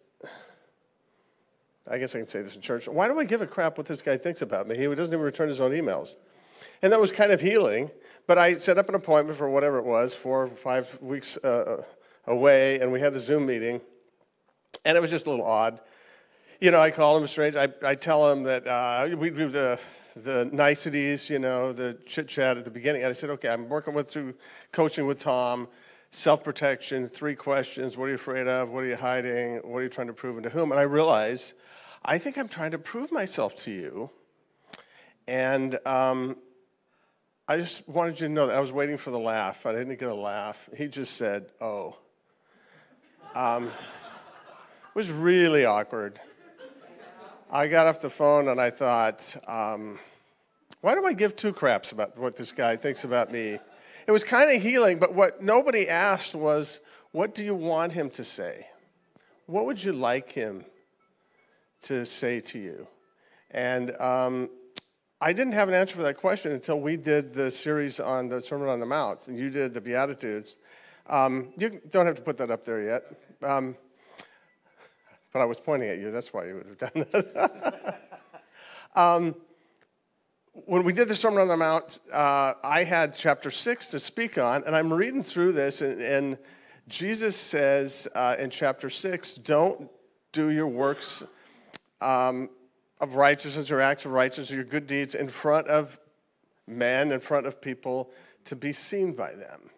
I 1.89 1.97
guess 1.97 2.15
I 2.15 2.19
can 2.19 2.27
say 2.27 2.41
this 2.41 2.55
in 2.55 2.61
church. 2.61 2.87
Why 2.87 3.07
do 3.07 3.19
I 3.19 3.23
give 3.23 3.41
a 3.41 3.47
crap 3.47 3.77
what 3.77 3.87
this 3.87 4.01
guy 4.01 4.17
thinks 4.17 4.41
about 4.41 4.67
me? 4.67 4.77
He 4.77 4.85
doesn't 4.85 5.07
even 5.07 5.19
return 5.19 5.49
his 5.49 5.59
own 5.59 5.71
emails. 5.71 6.17
And 6.81 6.93
that 6.93 7.01
was 7.01 7.11
kind 7.11 7.31
of 7.31 7.41
healing. 7.41 7.89
But 8.27 8.37
I 8.37 8.57
set 8.57 8.77
up 8.77 8.89
an 8.89 8.95
appointment 8.95 9.39
for 9.39 9.49
whatever 9.49 9.79
it 9.79 9.85
was, 9.85 10.13
four 10.13 10.43
or 10.43 10.47
five 10.47 10.99
weeks 11.01 11.37
uh, 11.37 11.83
away, 12.27 12.79
and 12.79 12.91
we 12.91 12.99
had 12.99 13.13
a 13.15 13.19
Zoom 13.19 13.47
meeting. 13.47 13.81
And 14.85 14.95
it 14.95 15.01
was 15.01 15.09
just 15.09 15.25
a 15.25 15.31
little 15.31 15.45
odd. 15.45 15.81
You 16.61 16.69
know, 16.69 16.79
I 16.79 16.91
call 16.91 17.17
him 17.17 17.25
strange. 17.25 17.55
I, 17.55 17.69
I 17.83 17.95
tell 17.95 18.31
him 18.31 18.43
that 18.43 18.67
uh, 18.67 19.15
we 19.17 19.31
do 19.31 19.49
the, 19.49 19.79
the 20.23 20.49
niceties, 20.51 21.29
you 21.29 21.39
know, 21.39 21.73
the 21.73 21.97
chit 22.05 22.27
chat 22.27 22.57
at 22.57 22.65
the 22.65 22.71
beginning. 22.71 23.03
And 23.03 23.09
I 23.09 23.13
said, 23.13 23.29
okay, 23.31 23.49
I'm 23.49 23.69
working 23.69 23.93
with 23.93 24.09
through 24.09 24.35
coaching 24.71 25.05
with 25.05 25.19
Tom, 25.19 25.67
self 26.11 26.43
protection, 26.43 27.07
three 27.07 27.35
questions. 27.35 27.97
What 27.97 28.05
are 28.05 28.09
you 28.09 28.15
afraid 28.15 28.47
of? 28.47 28.69
What 28.69 28.83
are 28.83 28.87
you 28.87 28.95
hiding? 28.95 29.57
What 29.57 29.79
are 29.79 29.83
you 29.83 29.89
trying 29.89 30.07
to 30.07 30.13
prove 30.13 30.35
and 30.37 30.43
to 30.43 30.49
whom? 30.49 30.71
And 30.71 30.79
I 30.79 30.83
realized 30.83 31.55
I 32.03 32.17
think 32.17 32.37
I'm 32.37 32.47
trying 32.47 32.71
to 32.71 32.79
prove 32.79 33.11
myself 33.11 33.55
to 33.63 33.71
you. 33.71 34.09
And 35.27 35.77
um, 35.85 36.37
I 37.47 37.57
just 37.57 37.87
wanted 37.87 38.19
you 38.21 38.27
to 38.27 38.33
know 38.33 38.47
that 38.47 38.55
I 38.55 38.59
was 38.59 38.71
waiting 38.71 38.97
for 38.97 39.11
the 39.11 39.19
laugh. 39.19 39.65
I 39.65 39.73
didn't 39.73 39.99
get 39.99 40.09
a 40.09 40.15
laugh. 40.15 40.69
He 40.77 40.87
just 40.87 41.17
said, 41.17 41.47
oh. 41.59 41.97
Um, 43.35 43.67
it 43.67 44.95
was 44.95 45.11
really 45.11 45.65
awkward. 45.65 46.19
I 47.51 47.67
got 47.67 47.87
off 47.87 47.99
the 47.99 48.09
phone 48.09 48.47
and 48.47 48.61
I 48.61 48.69
thought, 48.69 49.35
um, 49.47 49.99
why 50.81 50.95
do 50.95 51.05
I 51.05 51.13
give 51.13 51.35
two 51.35 51.51
craps 51.51 51.91
about 51.91 52.17
what 52.17 52.35
this 52.35 52.51
guy 52.51 52.77
thinks 52.77 53.03
about 53.03 53.31
me? 53.31 53.59
It 54.07 54.11
was 54.11 54.23
kind 54.23 54.55
of 54.55 54.61
healing, 54.61 54.97
but 54.97 55.13
what 55.13 55.43
nobody 55.43 55.89
asked 55.89 56.35
was, 56.35 56.79
what 57.11 57.35
do 57.35 57.43
you 57.43 57.53
want 57.53 57.93
him 57.93 58.09
to 58.11 58.23
say? 58.23 58.67
What 59.45 59.65
would 59.65 59.83
you 59.83 59.93
like 59.93 60.31
him 60.31 60.63
to 61.81 62.05
say 62.05 62.39
to 62.41 62.59
you? 62.59 62.87
And 63.51 63.91
um, 63.99 64.49
I 65.19 65.33
didn't 65.33 65.53
have 65.53 65.67
an 65.67 65.73
answer 65.73 65.97
for 65.97 66.03
that 66.03 66.17
question 66.17 66.53
until 66.53 66.79
we 66.79 66.95
did 66.95 67.33
the 67.33 67.51
series 67.51 67.99
on 67.99 68.29
the 68.29 68.39
Sermon 68.39 68.69
on 68.69 68.79
the 68.79 68.85
Mount, 68.85 69.27
and 69.27 69.37
you 69.37 69.49
did 69.49 69.73
the 69.73 69.81
Beatitudes. 69.81 70.59
Um, 71.07 71.51
you 71.57 71.81
don't 71.89 72.05
have 72.05 72.15
to 72.15 72.21
put 72.21 72.37
that 72.37 72.51
up 72.51 72.63
there 72.63 72.81
yet. 72.83 73.03
Um, 73.43 73.75
but 75.33 75.41
I 75.41 75.45
was 75.45 75.59
pointing 75.59 75.89
at 75.89 75.97
you, 75.97 76.11
that's 76.11 76.31
why 76.31 76.45
you 76.45 76.55
would 76.55 76.67
have 76.67 76.77
done 76.77 77.05
that. 77.11 78.21
um, 78.95 79.35
when 80.53 80.83
we 80.83 80.93
did 80.93 81.07
the 81.07 81.15
Sermon 81.15 81.41
on 81.41 81.47
the 81.47 81.57
Mount, 81.57 81.99
uh, 82.11 82.53
I 82.63 82.83
had 82.83 83.13
chapter 83.13 83.51
six 83.51 83.87
to 83.87 83.99
speak 83.99 84.37
on, 84.37 84.63
and 84.65 84.75
I'm 84.75 84.91
reading 84.91 85.23
through 85.23 85.53
this, 85.53 85.81
and, 85.81 86.01
and 86.01 86.37
Jesus 86.87 87.35
says 87.35 88.07
uh, 88.15 88.35
in 88.39 88.49
chapter 88.49 88.89
six, 88.89 89.35
Don't 89.35 89.89
do 90.31 90.49
your 90.49 90.67
works 90.67 91.23
um, 92.01 92.49
of 92.99 93.15
righteousness 93.15 93.71
or 93.71 93.81
acts 93.81 94.05
of 94.05 94.11
righteousness 94.11 94.51
your 94.51 94.63
good 94.63 94.87
deeds 94.87 95.15
in 95.15 95.27
front 95.27 95.67
of 95.67 95.99
men, 96.67 97.11
in 97.11 97.19
front 97.19 97.45
of 97.45 97.61
people, 97.61 98.11
to 98.45 98.55
be 98.55 98.73
seen 98.73 99.13
by 99.13 99.33
them. 99.33 99.69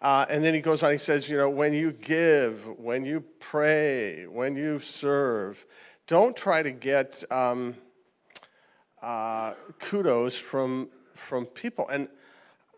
Uh, 0.00 0.26
and 0.28 0.44
then 0.44 0.52
he 0.52 0.60
goes 0.60 0.82
on, 0.82 0.92
he 0.92 0.98
says, 0.98 1.30
you 1.30 1.36
know, 1.36 1.48
when 1.48 1.72
you 1.72 1.90
give, 1.90 2.68
when 2.78 3.06
you 3.06 3.24
pray, 3.40 4.26
when 4.26 4.54
you 4.54 4.78
serve, 4.78 5.64
don't 6.06 6.36
try 6.36 6.62
to 6.62 6.70
get 6.70 7.24
um, 7.30 7.74
uh, 9.04 9.52
kudos 9.80 10.38
from, 10.38 10.88
from 11.14 11.44
people. 11.44 11.86
And 11.88 12.08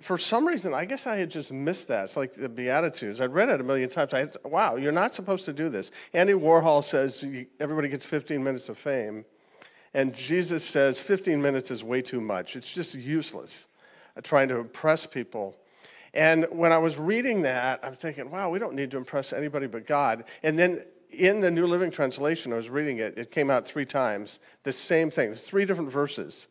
for 0.00 0.18
some 0.18 0.46
reason, 0.46 0.74
I 0.74 0.84
guess 0.84 1.06
I 1.06 1.16
had 1.16 1.30
just 1.30 1.52
missed 1.52 1.88
that. 1.88 2.04
It's 2.04 2.16
like 2.16 2.34
the 2.34 2.48
Beatitudes. 2.48 3.20
I'd 3.20 3.32
read 3.32 3.48
it 3.48 3.60
a 3.60 3.64
million 3.64 3.88
times. 3.88 4.12
I 4.12 4.18
had, 4.18 4.36
wow, 4.44 4.74
you're 4.74 4.92
not 4.92 5.14
supposed 5.14 5.44
to 5.44 5.52
do 5.52 5.68
this. 5.68 5.92
Andy 6.12 6.32
Warhol 6.32 6.82
says 6.82 7.24
everybody 7.60 7.88
gets 7.88 8.04
15 8.04 8.42
minutes 8.42 8.68
of 8.68 8.76
fame. 8.76 9.24
And 9.94 10.14
Jesus 10.14 10.64
says 10.64 10.98
15 11.00 11.40
minutes 11.40 11.70
is 11.70 11.84
way 11.84 12.02
too 12.02 12.20
much. 12.20 12.56
It's 12.56 12.74
just 12.74 12.94
useless 12.96 13.68
uh, 14.16 14.20
trying 14.20 14.48
to 14.48 14.58
impress 14.58 15.06
people. 15.06 15.56
And 16.12 16.46
when 16.50 16.72
I 16.72 16.78
was 16.78 16.98
reading 16.98 17.42
that, 17.42 17.80
I'm 17.84 17.94
thinking, 17.94 18.30
wow, 18.30 18.50
we 18.50 18.58
don't 18.58 18.74
need 18.74 18.90
to 18.90 18.96
impress 18.96 19.32
anybody 19.32 19.68
but 19.68 19.86
God. 19.86 20.24
And 20.42 20.58
then 20.58 20.82
in 21.18 21.40
the 21.40 21.50
New 21.50 21.66
Living 21.66 21.90
Translation, 21.90 22.52
I 22.52 22.57
was 22.57 22.70
reading 22.70 22.98
it, 22.98 23.16
it 23.16 23.31
came 23.31 23.50
out 23.50 23.66
three 23.66 23.87
times, 23.87 24.40
the 24.62 24.72
same 24.72 25.11
thing. 25.11 25.26
There's 25.26 25.42
three 25.42 25.64
different 25.64 25.90
verses. 25.90 26.48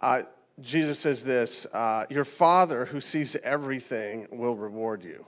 Uh, 0.00 0.22
Jesus 0.60 0.98
says 0.98 1.24
this 1.24 1.66
uh, 1.72 2.06
Your 2.10 2.24
Father 2.24 2.86
who 2.86 3.00
sees 3.00 3.36
everything 3.36 4.28
will 4.30 4.56
reward 4.56 5.04
you. 5.04 5.26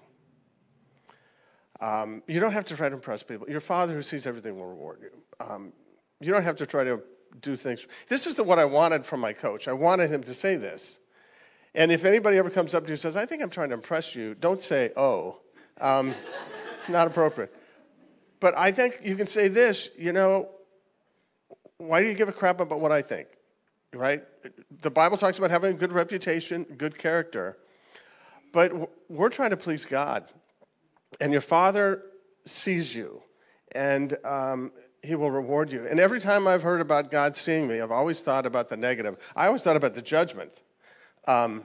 Um, 1.80 2.22
you 2.28 2.38
don't 2.38 2.52
have 2.52 2.64
to 2.66 2.76
try 2.76 2.88
to 2.88 2.94
impress 2.94 3.22
people. 3.22 3.48
Your 3.50 3.60
Father 3.60 3.94
who 3.94 4.02
sees 4.02 4.26
everything 4.26 4.56
will 4.56 4.68
reward 4.68 5.00
you. 5.02 5.10
Um, 5.44 5.72
you 6.20 6.32
don't 6.32 6.44
have 6.44 6.56
to 6.56 6.66
try 6.66 6.84
to 6.84 7.00
do 7.40 7.56
things. 7.56 7.86
This 8.08 8.26
is 8.26 8.36
the, 8.36 8.44
what 8.44 8.58
I 8.58 8.64
wanted 8.64 9.04
from 9.04 9.20
my 9.20 9.32
coach. 9.32 9.66
I 9.66 9.72
wanted 9.72 10.10
him 10.10 10.22
to 10.24 10.34
say 10.34 10.56
this. 10.56 11.00
And 11.74 11.90
if 11.90 12.04
anybody 12.04 12.36
ever 12.36 12.50
comes 12.50 12.74
up 12.74 12.84
to 12.84 12.88
you 12.88 12.92
and 12.92 13.00
says, 13.00 13.16
I 13.16 13.26
think 13.26 13.42
I'm 13.42 13.50
trying 13.50 13.70
to 13.70 13.74
impress 13.74 14.14
you, 14.14 14.34
don't 14.34 14.62
say, 14.62 14.92
oh. 14.96 15.38
Um, 15.80 16.14
not 16.88 17.06
appropriate. 17.06 17.54
But 18.42 18.58
I 18.58 18.72
think 18.72 18.98
you 19.04 19.14
can 19.14 19.28
say 19.28 19.46
this, 19.46 19.88
you 19.96 20.12
know, 20.12 20.48
why 21.78 22.02
do 22.02 22.08
you 22.08 22.14
give 22.14 22.28
a 22.28 22.32
crap 22.32 22.58
about 22.58 22.80
what 22.80 22.90
I 22.90 23.00
think? 23.00 23.28
Right? 23.94 24.24
The 24.80 24.90
Bible 24.90 25.16
talks 25.16 25.38
about 25.38 25.52
having 25.52 25.70
a 25.70 25.78
good 25.78 25.92
reputation, 25.92 26.64
good 26.76 26.98
character. 26.98 27.56
But 28.52 28.90
we're 29.08 29.28
trying 29.28 29.50
to 29.50 29.56
please 29.56 29.86
God. 29.86 30.24
And 31.20 31.30
your 31.30 31.40
Father 31.40 32.02
sees 32.44 32.96
you, 32.96 33.22
and 33.76 34.16
um, 34.24 34.72
He 35.04 35.14
will 35.14 35.30
reward 35.30 35.70
you. 35.70 35.86
And 35.86 36.00
every 36.00 36.18
time 36.18 36.48
I've 36.48 36.64
heard 36.64 36.80
about 36.80 37.12
God 37.12 37.36
seeing 37.36 37.68
me, 37.68 37.80
I've 37.80 37.92
always 37.92 38.22
thought 38.22 38.44
about 38.44 38.68
the 38.70 38.76
negative. 38.76 39.18
I 39.36 39.46
always 39.46 39.62
thought 39.62 39.76
about 39.76 39.94
the 39.94 40.02
judgment. 40.02 40.62
Um, 41.28 41.62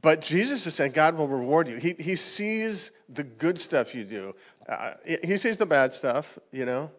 but 0.00 0.22
Jesus 0.22 0.66
is 0.66 0.74
saying 0.74 0.92
God 0.92 1.16
will 1.16 1.28
reward 1.28 1.68
you. 1.68 1.76
He, 1.76 1.94
he 1.98 2.16
sees 2.16 2.92
the 3.10 3.24
good 3.24 3.60
stuff 3.60 3.94
you 3.94 4.04
do. 4.04 4.34
Uh, 4.68 4.92
he 5.24 5.36
sees 5.36 5.58
the 5.58 5.66
bad 5.66 5.92
stuff, 5.92 6.38
you 6.52 6.64
know, 6.64 6.90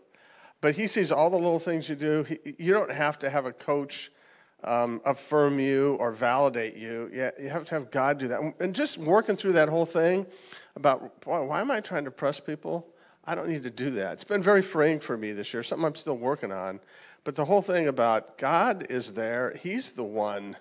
but 0.61 0.75
he 0.75 0.87
sees 0.87 1.11
all 1.11 1.29
the 1.29 1.37
little 1.37 1.59
things 1.59 1.89
you 1.89 1.95
do. 1.95 2.23
He, 2.23 2.39
you 2.57 2.73
don't 2.73 2.91
have 2.91 3.17
to 3.19 3.29
have 3.29 3.45
a 3.45 3.53
coach 3.53 4.11
um, 4.63 5.01
affirm 5.05 5.59
you 5.59 5.95
or 5.95 6.11
validate 6.11 6.75
you. 6.75 7.09
Yeah, 7.13 7.31
you 7.39 7.49
have 7.49 7.65
to 7.65 7.75
have 7.75 7.91
God 7.91 8.17
do 8.17 8.27
that. 8.29 8.41
And 8.59 8.73
just 8.73 8.97
working 8.97 9.35
through 9.35 9.53
that 9.53 9.69
whole 9.69 9.85
thing 9.85 10.25
about, 10.75 11.21
boy, 11.21 11.43
why 11.43 11.61
am 11.61 11.71
I 11.71 11.81
trying 11.81 12.05
to 12.05 12.11
press 12.11 12.39
people? 12.39 12.87
I 13.25 13.35
don't 13.35 13.47
need 13.47 13.63
to 13.63 13.69
do 13.69 13.89
that. 13.91 14.13
It's 14.13 14.23
been 14.23 14.41
very 14.41 14.61
freeing 14.61 14.99
for 14.99 15.17
me 15.17 15.31
this 15.31 15.53
year, 15.53 15.63
something 15.63 15.85
I'm 15.85 15.95
still 15.95 16.17
working 16.17 16.51
on. 16.51 16.79
But 17.23 17.35
the 17.35 17.45
whole 17.45 17.61
thing 17.61 17.87
about 17.87 18.37
God 18.37 18.87
is 18.89 19.13
there, 19.13 19.55
He's 19.61 19.93
the 19.93 20.03
one 20.03 20.57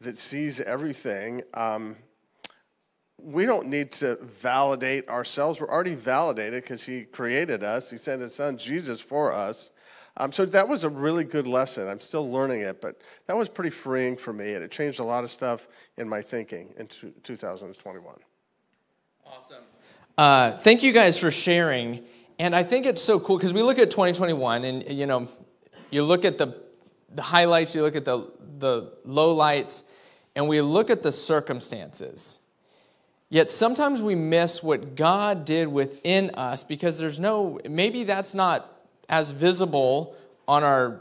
that 0.00 0.18
sees 0.18 0.60
everything. 0.60 1.42
Um, 1.54 1.96
we 3.18 3.46
don't 3.46 3.68
need 3.68 3.92
to 3.92 4.16
validate 4.16 5.08
ourselves. 5.08 5.60
We're 5.60 5.70
already 5.70 5.94
validated 5.94 6.62
because 6.62 6.84
He 6.84 7.04
created 7.04 7.62
us. 7.62 7.90
He 7.90 7.98
sent 7.98 8.22
His 8.22 8.34
Son 8.34 8.58
Jesus 8.58 9.00
for 9.00 9.32
us. 9.32 9.72
Um, 10.16 10.30
so 10.30 10.44
that 10.46 10.68
was 10.68 10.84
a 10.84 10.88
really 10.88 11.24
good 11.24 11.46
lesson. 11.46 11.88
I'm 11.88 12.00
still 12.00 12.30
learning 12.30 12.60
it, 12.60 12.80
but 12.80 13.00
that 13.26 13.36
was 13.36 13.48
pretty 13.48 13.70
freeing 13.70 14.16
for 14.16 14.32
me, 14.32 14.54
and 14.54 14.62
it 14.62 14.70
changed 14.70 15.00
a 15.00 15.04
lot 15.04 15.24
of 15.24 15.30
stuff 15.30 15.66
in 15.96 16.08
my 16.08 16.22
thinking 16.22 16.72
in 16.78 16.86
2021. 16.86 18.14
Awesome. 19.26 19.56
Uh, 20.16 20.56
thank 20.58 20.84
you 20.84 20.92
guys 20.92 21.18
for 21.18 21.32
sharing. 21.32 22.04
And 22.38 22.54
I 22.54 22.62
think 22.62 22.86
it's 22.86 23.02
so 23.02 23.18
cool 23.18 23.36
because 23.36 23.52
we 23.52 23.62
look 23.62 23.78
at 23.78 23.90
2021, 23.90 24.64
and 24.64 24.88
you 24.88 25.06
know, 25.06 25.28
you 25.90 26.02
look 26.02 26.24
at 26.24 26.38
the 26.38 26.62
the 27.12 27.22
highlights, 27.22 27.74
you 27.74 27.82
look 27.82 27.96
at 27.96 28.04
the 28.04 28.30
the 28.58 28.92
low 29.04 29.34
lights, 29.34 29.84
and 30.34 30.48
we 30.48 30.60
look 30.60 30.90
at 30.90 31.02
the 31.02 31.12
circumstances. 31.12 32.38
Yet 33.30 33.50
sometimes 33.50 34.00
we 34.02 34.14
miss 34.14 34.62
what 34.62 34.94
God 34.94 35.44
did 35.44 35.68
within 35.68 36.30
us 36.30 36.62
because 36.62 36.98
there's 36.98 37.18
no, 37.18 37.58
maybe 37.68 38.04
that's 38.04 38.34
not 38.34 38.70
as 39.08 39.30
visible 39.32 40.14
on 40.46 40.62
our 40.62 41.00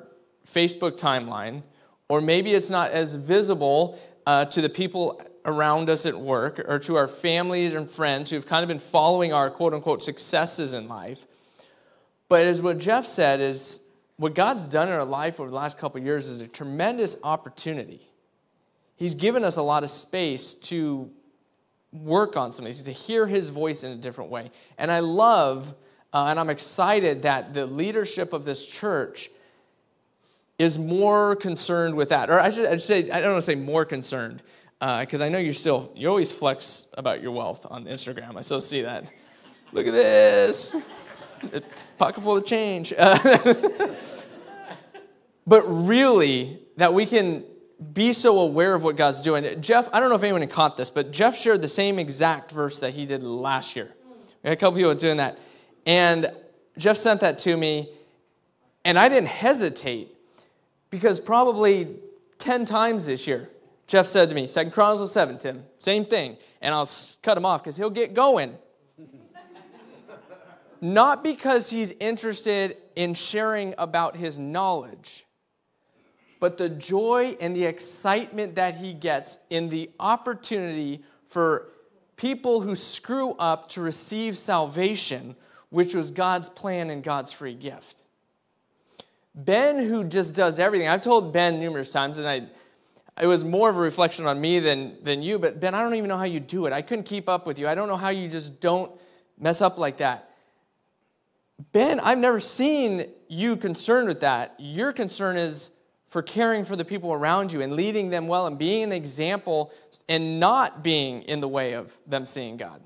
Facebook 0.52 0.98
timeline, 0.98 1.64
or 2.08 2.22
maybe 2.22 2.54
it's 2.54 2.70
not 2.70 2.92
as 2.92 3.16
visible 3.16 4.00
uh, 4.26 4.46
to 4.46 4.62
the 4.62 4.70
people 4.70 5.22
around 5.46 5.90
us 5.90 6.06
at 6.06 6.18
work 6.18 6.60
or 6.68 6.80
to 6.80 6.96
our 6.96 7.08
families 7.08 7.74
and 7.74 7.90
friends 7.90 8.30
who've 8.30 8.46
kind 8.46 8.64
of 8.64 8.68
been 8.68 8.80
following 8.80 9.34
our 9.34 9.50
quote 9.50 9.74
unquote 9.74 10.02
successes 10.02 10.74
in 10.74 10.88
life. 10.88 11.20
But 12.30 12.46
as 12.46 12.62
what 12.62 12.78
Jeff 12.78 13.06
said, 13.06 13.42
is 13.42 13.80
what 14.18 14.36
God's 14.36 14.66
done 14.68 14.88
in 14.88 14.94
our 14.94 15.06
life 15.06 15.40
over 15.40 15.50
the 15.50 15.56
last 15.56 15.78
couple 15.78 16.02
years 16.02 16.30
is 16.30 16.40
a 16.40 16.48
tremendous 16.48 17.16
opportunity. 17.24 18.10
He's 18.96 19.16
given 19.16 19.44
us 19.44 19.58
a 19.58 19.62
lot 19.62 19.84
of 19.84 19.90
space 19.90 20.54
to 20.56 21.12
work 21.94 22.36
on 22.36 22.52
some 22.52 22.66
of 22.66 22.74
these, 22.74 22.84
to 22.84 22.92
hear 22.92 23.28
his 23.28 23.50
voice 23.50 23.84
in 23.84 23.92
a 23.92 23.96
different 23.96 24.30
way. 24.30 24.52
And 24.78 24.92
I 24.92 25.00
love 25.00 25.74
uh, 26.14 26.28
and 26.28 26.40
I'm 26.40 26.52
excited 26.52 27.24
that 27.24 27.56
the 27.56 27.66
leadership 27.66 28.34
of 28.34 28.46
this 28.46 28.64
church 28.66 29.32
is 30.60 30.78
more 30.78 31.36
concerned 31.36 31.96
with 31.96 32.10
that. 32.10 32.30
Or 32.30 32.40
I 32.40 32.52
should, 32.52 32.68
I 32.68 32.74
should 32.74 32.82
say, 32.82 33.10
I 33.10 33.20
don't 33.20 33.32
want 33.32 33.42
to 33.42 33.46
say 33.46 33.56
more 33.56 33.84
concerned, 33.84 34.44
because 34.80 35.22
uh, 35.22 35.26
I 35.26 35.30
know 35.30 35.40
you're 35.40 35.54
still, 35.54 35.92
you 35.96 36.08
always 36.08 36.32
flex 36.32 36.86
about 36.94 37.24
your 37.24 37.32
wealth 37.32 37.66
on 37.68 37.86
Instagram. 37.86 38.38
I 38.38 38.42
still 38.42 38.62
see 38.62 38.84
that. 38.84 39.06
Look 39.72 39.88
at 39.88 39.94
this. 39.94 40.76
Pocket 41.98 42.22
full 42.22 42.38
of 42.38 42.46
change. 42.46 42.94
but 45.48 45.64
really, 45.64 46.60
that 46.78 46.94
we 46.94 47.08
can 47.08 47.44
be 47.94 48.14
so 48.14 48.40
aware 48.40 48.74
of 48.74 48.84
what 48.84 48.96
God's 48.96 49.22
doing. 49.22 49.62
Jeff, 49.62 49.90
I 49.92 50.00
don't 50.00 50.10
know 50.10 50.16
if 50.16 50.24
anyone 50.24 50.48
caught 50.48 50.78
this, 50.78 50.90
but 50.90 51.12
Jeff 51.12 51.38
shared 51.38 51.62
the 51.62 51.68
same 51.68 52.00
exact 52.00 52.52
verse 52.52 52.80
that 52.80 52.94
he 52.94 53.06
did 53.06 53.24
last 53.24 53.76
year. 53.76 53.94
We 54.44 54.50
had 54.50 54.58
a 54.58 54.60
couple 54.60 54.78
people 54.78 54.94
doing 54.96 55.18
that. 55.18 55.40
And 55.86 56.32
Jeff 56.78 56.98
sent 56.98 57.22
that 57.22 57.40
to 57.40 57.58
me, 57.58 57.90
and 58.86 58.98
I 58.98 59.10
didn't 59.10 59.30
hesitate 59.30 60.16
because 60.90 61.20
probably 61.20 61.96
10 62.40 62.66
times 62.66 63.06
this 63.06 63.26
year, 63.26 63.50
Jeff 63.88 64.08
said 64.08 64.30
to 64.30 64.36
me, 64.36 64.48
Second 64.48 64.72
Chronicles 64.72 65.12
7, 65.12 65.38
Tim, 65.38 65.64
same 65.80 66.06
thing. 66.06 66.38
And 66.62 66.74
I'll 66.74 66.90
cut 67.22 67.38
him 67.38 67.46
off 67.46 67.64
because 67.64 67.76
he'll 67.76 67.90
get 67.90 68.14
going. 68.14 68.56
Not 70.82 71.24
because 71.24 71.70
he's 71.70 71.92
interested 72.00 72.78
in 72.96 73.14
sharing 73.14 73.74
about 73.78 74.16
his 74.18 74.38
knowledge, 74.38 75.26
but 76.44 76.58
the 76.58 76.68
joy 76.68 77.38
and 77.40 77.56
the 77.56 77.64
excitement 77.64 78.56
that 78.56 78.76
he 78.76 78.94
gets 78.94 79.38
in 79.50 79.70
the 79.70 79.90
opportunity 79.98 81.02
for 81.30 81.70
people 82.18 82.60
who 82.60 82.76
screw 82.76 83.32
up 83.36 83.70
to 83.70 83.80
receive 83.80 84.38
salvation 84.38 85.38
which 85.70 85.96
was 85.96 86.12
God's 86.12 86.50
plan 86.50 86.90
and 86.90 87.02
God's 87.02 87.32
free 87.32 87.54
gift. 87.56 88.04
Ben, 89.34 89.88
who 89.88 90.04
just 90.04 90.36
does 90.36 90.60
everything, 90.60 90.90
I've 90.90 91.02
told 91.02 91.32
Ben 91.32 91.62
numerous 91.62 91.90
times, 91.90 92.18
and 92.18 92.28
I, 92.28 92.48
it 93.22 93.28
was 93.28 93.46
more 93.46 93.70
of 93.70 93.78
a 93.78 93.80
reflection 93.80 94.26
on 94.26 94.42
me 94.42 94.60
than, 94.60 95.02
than 95.02 95.22
you, 95.22 95.40
but 95.40 95.62
Ben, 95.62 95.74
I 95.74 95.82
don't 95.82 95.96
even 95.96 96.10
know 96.10 96.18
how 96.18 96.26
you 96.26 96.42
do 96.42 96.66
it. 96.66 96.74
I 96.74 96.82
couldn't 96.82 97.06
keep 97.06 97.30
up 97.30 97.48
with 97.48 97.58
you. 97.58 97.70
I 97.70 97.74
don't 97.74 97.88
know 97.88 97.96
how 97.96 98.10
you 98.10 98.28
just 98.28 98.60
don't 98.60 98.92
mess 99.40 99.62
up 99.62 99.78
like 99.78 99.96
that. 100.00 100.30
Ben, 101.72 102.02
I've 102.02 102.18
never 102.18 102.42
seen 102.42 103.06
you 103.30 103.56
concerned 103.56 104.10
with 104.10 104.20
that. 104.20 104.56
Your 104.60 104.92
concern 104.92 105.38
is 105.38 105.70
for 106.14 106.22
caring 106.22 106.64
for 106.64 106.76
the 106.76 106.86
people 106.86 107.12
around 107.12 107.52
you 107.52 107.60
and 107.60 107.74
leading 107.74 108.12
them 108.12 108.28
well 108.28 108.46
and 108.46 108.56
being 108.56 108.84
an 108.84 108.92
example 108.92 109.72
and 110.08 110.40
not 110.40 110.84
being 110.84 111.24
in 111.24 111.42
the 111.42 111.48
way 111.48 111.74
of 111.74 111.92
them 112.06 112.28
seeing 112.28 112.56
God. 112.56 112.80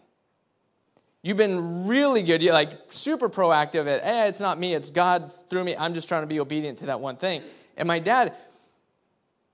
You've 1.24 1.36
been 1.36 1.88
really 1.88 2.24
good. 2.24 2.42
You're 2.42 2.54
like 2.54 2.72
super 2.90 3.28
proactive 3.28 3.86
at, 3.86 4.02
hey, 4.02 4.30
it's 4.30 4.40
not 4.40 4.58
me, 4.58 4.74
it's 4.74 4.90
God 4.90 5.30
through 5.50 5.66
me. 5.66 5.76
I'm 5.76 5.94
just 5.94 6.08
trying 6.08 6.24
to 6.24 6.28
be 6.28 6.40
obedient 6.40 6.80
to 6.80 6.86
that 6.86 7.02
one 7.02 7.18
thing. 7.18 7.44
And 7.76 7.86
my 7.86 8.00
dad, 8.00 8.34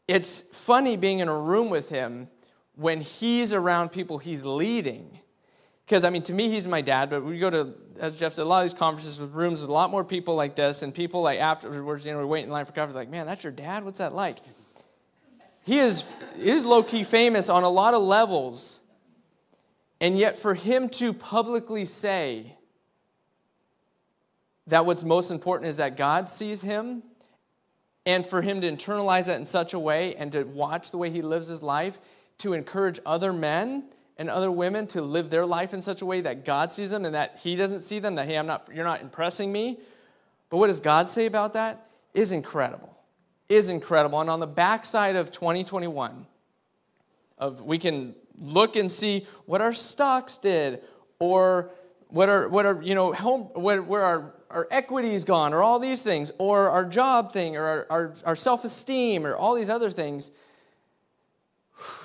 it's 0.07 0.41
funny 0.51 0.95
being 0.95 1.17
in 1.17 1.27
a 1.27 1.35
room 1.35 1.71
with 1.71 1.89
him 1.89 2.27
when 2.75 3.01
he's 3.01 3.53
around 3.53 3.89
people 3.89 4.19
he's 4.19 4.43
leading. 4.43 5.19
Because, 5.85 6.05
I 6.05 6.09
mean, 6.09 6.23
to 6.23 6.33
me, 6.33 6.49
he's 6.49 6.65
my 6.67 6.81
dad, 6.81 7.09
but 7.09 7.23
we 7.23 7.39
go 7.39 7.49
to, 7.49 7.73
as 7.99 8.17
Jeff 8.17 8.33
said, 8.33 8.43
a 8.43 8.45
lot 8.45 8.63
of 8.63 8.71
these 8.71 8.77
conferences 8.77 9.19
with 9.19 9.31
rooms 9.31 9.61
with 9.61 9.69
a 9.69 9.73
lot 9.73 9.91
more 9.91 10.03
people 10.03 10.35
like 10.35 10.55
this, 10.55 10.81
and 10.81 10.93
people 10.93 11.21
like 11.21 11.39
afterwards, 11.39 12.05
you 12.05 12.13
know, 12.13 12.19
we 12.19 12.25
wait 12.25 12.45
in 12.45 12.49
line 12.49 12.65
for 12.65 12.71
coffee, 12.71 12.93
like, 12.93 13.09
man, 13.09 13.27
that's 13.27 13.43
your 13.43 13.51
dad? 13.51 13.83
What's 13.83 13.99
that 13.99 14.15
like? 14.15 14.37
He 15.65 15.79
is, 15.79 16.03
is 16.39 16.63
low 16.63 16.83
key 16.83 17.03
famous 17.03 17.49
on 17.49 17.63
a 17.63 17.69
lot 17.69 17.93
of 17.93 18.01
levels 18.01 18.79
and 20.03 20.17
yet, 20.17 20.35
for 20.35 20.53
him 20.53 20.89
to 20.89 21.13
publicly 21.13 21.85
say 21.85 22.57
that 24.67 24.85
what's 24.85 25.05
most 25.05 25.31
important 25.31 25.69
is 25.69 25.77
that 25.77 25.95
God 25.95 26.27
sees 26.27 26.61
him, 26.61 27.03
and 28.05 28.25
for 28.25 28.41
him 28.41 28.59
to 28.59 28.69
internalize 28.69 29.27
that 29.27 29.39
in 29.39 29.45
such 29.45 29.73
a 29.73 29.79
way 29.79 30.13
and 30.17 30.29
to 30.33 30.43
watch 30.43 30.91
the 30.91 30.97
way 30.97 31.09
he 31.09 31.21
lives 31.21 31.47
his 31.47 31.61
life, 31.61 31.99
to 32.39 32.51
encourage 32.51 32.99
other 33.05 33.31
men 33.31 33.85
and 34.17 34.29
other 34.29 34.51
women 34.51 34.87
to 34.87 35.01
live 35.01 35.29
their 35.29 35.45
life 35.45 35.73
in 35.73 35.81
such 35.81 36.01
a 36.01 36.05
way 36.05 36.21
that 36.21 36.45
God 36.45 36.71
sees 36.71 36.91
them 36.91 37.05
and 37.05 37.15
that 37.15 37.39
he 37.41 37.55
doesn't 37.55 37.81
see 37.81 37.99
them, 37.99 38.15
that, 38.15 38.27
hey, 38.27 38.37
I'm 38.37 38.45
not, 38.45 38.67
you're 38.73 38.85
not 38.85 39.01
impressing 39.01 39.51
me. 39.51 39.79
But 40.49 40.57
what 40.57 40.67
does 40.67 40.79
God 40.79 41.09
say 41.09 41.25
about 41.25 41.53
that? 41.53 41.87
Is 42.13 42.31
incredible. 42.31 42.95
Is 43.49 43.69
incredible. 43.69 44.21
And 44.21 44.29
on 44.29 44.39
the 44.39 44.47
backside 44.47 45.15
of 45.15 45.31
2021, 45.31 46.27
of 47.39 47.63
we 47.63 47.79
can 47.79 48.13
look 48.39 48.75
and 48.75 48.91
see 48.91 49.25
what 49.45 49.61
our 49.61 49.73
stocks 49.73 50.37
did 50.37 50.81
or 51.19 51.71
what 52.09 52.29
are, 52.29 52.47
what 52.47 52.65
are 52.65 52.79
you 52.81 52.93
know, 52.93 53.13
home, 53.13 53.49
where, 53.55 53.81
where 53.81 54.03
our, 54.03 54.33
our 54.51 54.67
equity's 54.69 55.25
gone 55.25 55.53
or 55.53 55.63
all 55.63 55.79
these 55.79 56.03
things 56.03 56.31
or 56.37 56.69
our 56.69 56.85
job 56.85 57.33
thing 57.33 57.57
or 57.57 57.63
our, 57.63 57.87
our, 57.89 58.13
our 58.25 58.35
self-esteem 58.35 59.25
or 59.25 59.35
all 59.35 59.55
these 59.55 59.69
other 59.69 59.89
things, 59.89 60.29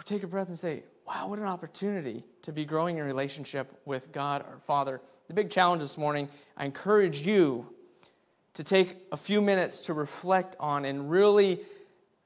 take 0.06 0.22
a 0.22 0.26
breath 0.26 0.48
and 0.48 0.58
say, 0.58 0.82
wow, 1.08 1.26
what 1.26 1.38
an 1.38 1.46
opportunity 1.46 2.22
to 2.42 2.52
be 2.52 2.66
growing 2.66 2.98
in 2.98 3.04
relationship 3.04 3.80
with 3.86 4.12
God 4.12 4.42
our 4.42 4.58
Father. 4.66 5.00
The 5.28 5.32
big 5.32 5.48
challenge 5.48 5.80
this 5.80 5.96
morning, 5.96 6.28
I 6.54 6.66
encourage 6.66 7.22
you 7.22 7.66
to 8.52 8.62
take 8.62 8.98
a 9.10 9.16
few 9.16 9.40
minutes 9.40 9.80
to 9.82 9.94
reflect 9.94 10.54
on 10.60 10.84
and 10.84 11.10
really 11.10 11.60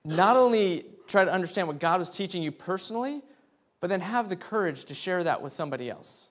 not 0.05 0.37
only 0.37 0.87
try 1.07 1.25
to 1.25 1.33
understand 1.33 1.68
what 1.68 1.79
God 1.79 2.01
was 2.01 2.11
teaching 2.11 2.42
you 2.42 2.51
personally, 2.51 3.23
but 3.81 3.88
then 3.88 4.01
have 4.01 4.29
the 4.29 4.35
courage 4.35 4.85
to 4.87 4.95
share 4.95 5.23
that 5.23 5.42
with 5.42 5.53
somebody 5.53 5.88
else. 5.88 6.29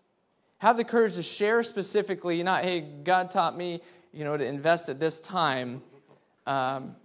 Have 0.57 0.75
the 0.75 0.83
courage 0.83 1.15
to 1.15 1.23
share 1.23 1.63
specifically, 1.63 2.43
not, 2.43 2.65
hey, 2.65 2.81
God 2.81 3.31
taught 3.31 3.57
me, 3.57 3.81
you 4.11 4.25
know, 4.25 4.35
to 4.35 4.45
invest 4.45 4.89
at 4.89 4.99
this 4.99 5.21
time. 5.21 5.81
Um, 6.45 6.97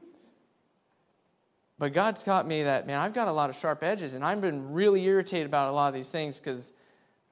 but 1.78 1.92
God 1.92 2.18
taught 2.18 2.46
me 2.46 2.62
that, 2.62 2.86
man, 2.86 2.98
I've 2.98 3.12
got 3.12 3.28
a 3.28 3.32
lot 3.32 3.50
of 3.50 3.56
sharp 3.56 3.82
edges, 3.82 4.14
and 4.14 4.24
I've 4.24 4.40
been 4.40 4.72
really 4.72 5.04
irritated 5.04 5.46
about 5.46 5.68
a 5.68 5.72
lot 5.72 5.88
of 5.88 5.94
these 5.94 6.10
things 6.10 6.40
because 6.40 6.72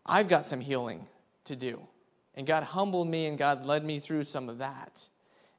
I've 0.05 0.29
got 0.29 0.45
some 0.45 0.61
healing 0.61 1.07
to 1.47 1.57
do. 1.57 1.81
And 2.35 2.47
God 2.47 2.63
humbled 2.65 3.09
me, 3.09 3.27
and 3.27 3.39
God 3.39 3.65
led 3.65 3.85
me 3.85 4.01
through 4.01 4.25
some 4.25 4.49
of 4.49 4.59
that. 4.59 5.09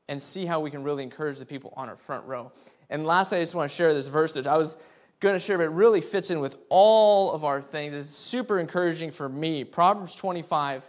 And 0.07 0.21
see 0.21 0.45
how 0.45 0.59
we 0.59 0.69
can 0.69 0.83
really 0.83 1.01
encourage 1.01 1.39
the 1.39 1.47
people 1.47 1.73
on 1.75 1.89
our 1.89 1.95
front 1.95 2.25
row. 2.27 2.51
And 2.91 3.07
lastly, 3.07 3.39
I 3.39 3.41
just 3.41 3.55
want 3.55 3.71
to 3.71 3.75
share 3.75 3.91
this 3.91 4.05
verse 4.05 4.33
that 4.33 4.45
I 4.45 4.55
was 4.55 4.77
going 5.19 5.33
to 5.33 5.39
share, 5.39 5.57
but 5.57 5.63
it 5.63 5.71
really 5.71 6.01
fits 6.01 6.29
in 6.29 6.39
with 6.39 6.57
all 6.69 7.31
of 7.31 7.43
our 7.43 7.59
things. 7.59 7.95
It's 7.95 8.09
super 8.09 8.59
encouraging 8.59 9.09
for 9.09 9.27
me. 9.27 9.63
Proverbs 9.63 10.13
25, 10.13 10.83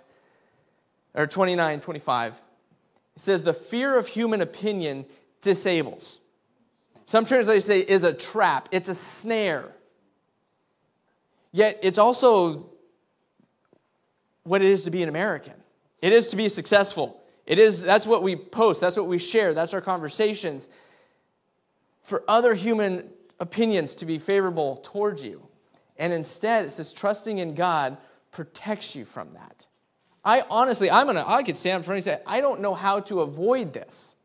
or 1.15 1.27
29, 1.27 1.81
25. 1.81 2.35
It 2.35 2.41
says, 3.23 3.43
The 3.43 3.55
fear 3.55 3.97
of 3.97 4.07
human 4.07 4.43
opinion 4.43 5.07
disables. 5.41 6.21
Some 7.07 7.25
translators 7.25 7.65
say 7.65 7.81
is 7.81 8.03
a 8.03 8.13
trap, 8.13 8.69
it's 8.73 8.89
a 8.89 8.95
snare. 8.95 9.73
Yet 11.53 11.79
it's 11.83 11.99
also 11.99 12.71
what 14.43 14.61
it 14.61 14.71
is 14.71 14.83
to 14.85 14.91
be 14.91 15.03
an 15.03 15.09
American. 15.09 15.55
It 16.03 16.13
is 16.13 16.29
to 16.29 16.37
be 16.37 16.49
successful. 16.49 17.23
It 17.47 17.59
is 17.59 17.81
that's 17.81 18.07
what 18.07 18.23
we 18.23 18.37
post, 18.37 18.81
that's 18.81 18.97
what 18.97 19.07
we 19.07 19.19
share, 19.19 19.55
that's 19.55 19.73
our 19.73 19.81
conversations. 19.81 20.69
For 22.03 22.23
other 22.29 22.55
human 22.55 23.09
opinions 23.39 23.95
to 23.97 24.05
be 24.05 24.19
favorable 24.19 24.81
towards 24.83 25.23
you. 25.25 25.47
And 25.97 26.13
instead, 26.13 26.67
it 26.67 26.71
says 26.71 26.93
trusting 26.93 27.39
in 27.39 27.55
God 27.55 27.97
protects 28.33 28.95
you 28.95 29.05
from 29.05 29.33
that. 29.35 29.67
I 30.25 30.45
honestly, 30.51 30.91
I'm 30.91 31.07
gonna, 31.07 31.25
I 31.27 31.45
could 31.45 31.57
stand 31.57 31.79
in 31.79 31.83
front 31.85 31.97
and 31.97 32.05
say, 32.05 32.21
I 32.27 32.41
don't 32.41 32.61
know 32.61 32.75
how 32.75 33.01
to 33.01 33.21
avoid 33.21 33.73
this. 33.73 34.17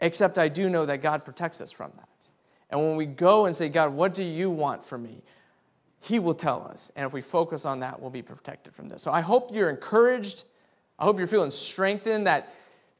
Except 0.00 0.38
I 0.38 0.48
do 0.48 0.68
know 0.68 0.86
that 0.86 1.02
God 1.02 1.24
protects 1.24 1.60
us 1.60 1.70
from 1.70 1.92
that. 1.96 2.08
And 2.70 2.80
when 2.80 2.96
we 2.96 3.06
go 3.06 3.46
and 3.46 3.54
say, 3.54 3.68
God, 3.68 3.92
what 3.92 4.14
do 4.14 4.22
you 4.22 4.50
want 4.50 4.84
from 4.84 5.02
me? 5.02 5.22
He 6.00 6.18
will 6.18 6.34
tell 6.34 6.66
us. 6.70 6.90
And 6.96 7.06
if 7.06 7.12
we 7.12 7.22
focus 7.22 7.64
on 7.64 7.80
that, 7.80 8.00
we'll 8.00 8.10
be 8.10 8.22
protected 8.22 8.74
from 8.74 8.88
this. 8.88 9.02
So 9.02 9.12
I 9.12 9.20
hope 9.20 9.54
you're 9.54 9.70
encouraged. 9.70 10.44
I 10.98 11.04
hope 11.04 11.18
you're 11.18 11.26
feeling 11.26 11.50
strengthened 11.50 12.26
that, 12.26 12.52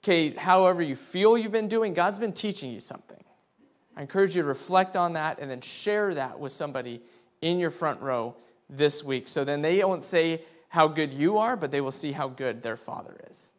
okay, 0.03 0.31
however 0.31 0.83
you 0.83 0.97
feel 0.97 1.37
you've 1.37 1.53
been 1.53 1.69
doing, 1.69 1.93
God's 1.93 2.19
been 2.19 2.33
teaching 2.33 2.71
you 2.71 2.81
something. 2.81 3.23
I 3.97 4.03
encourage 4.03 4.35
you 4.35 4.43
to 4.43 4.49
reflect 4.49 4.97
on 4.97 5.13
that 5.15 5.39
and 5.39 5.51
then 5.51 5.61
share 5.61 6.15
that 6.15 6.39
with 6.39 6.53
somebody 6.53 7.03
in 7.43 7.59
your 7.59 7.71
front 7.71 8.01
row 8.01 8.35
this 8.71 9.05
week. 9.05 9.29
So 9.29 9.45
then 9.45 9.63
they 9.63 9.83
won't 9.85 10.03
say 10.03 10.43
how 10.69 10.89
good 10.89 11.13
you 11.13 11.39
are, 11.39 11.57
but 11.57 11.71
they 11.71 11.81
will 11.81 11.93
see 11.93 12.13
how 12.13 12.29
good 12.29 12.63
their 12.63 12.77
father 12.77 13.21
is. 13.29 13.53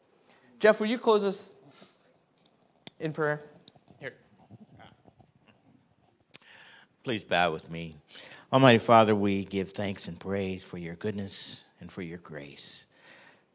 Jeff, 0.59 0.79
will 0.79 0.87
you 0.87 0.97
close 0.97 1.23
us 1.23 1.53
in 2.99 3.13
prayer? 3.13 3.41
Here. 3.99 4.13
Please 7.03 7.23
bow 7.23 7.51
with 7.51 7.69
me. 7.69 7.95
Almighty 8.53 8.79
Father, 8.79 9.15
we 9.15 9.45
give 9.45 9.71
thanks 9.71 10.07
and 10.07 10.19
praise 10.19 10.63
for 10.63 10.77
your 10.77 10.95
goodness 10.95 11.61
and 11.81 11.91
for 11.91 12.01
your 12.01 12.19
grace. 12.19 12.83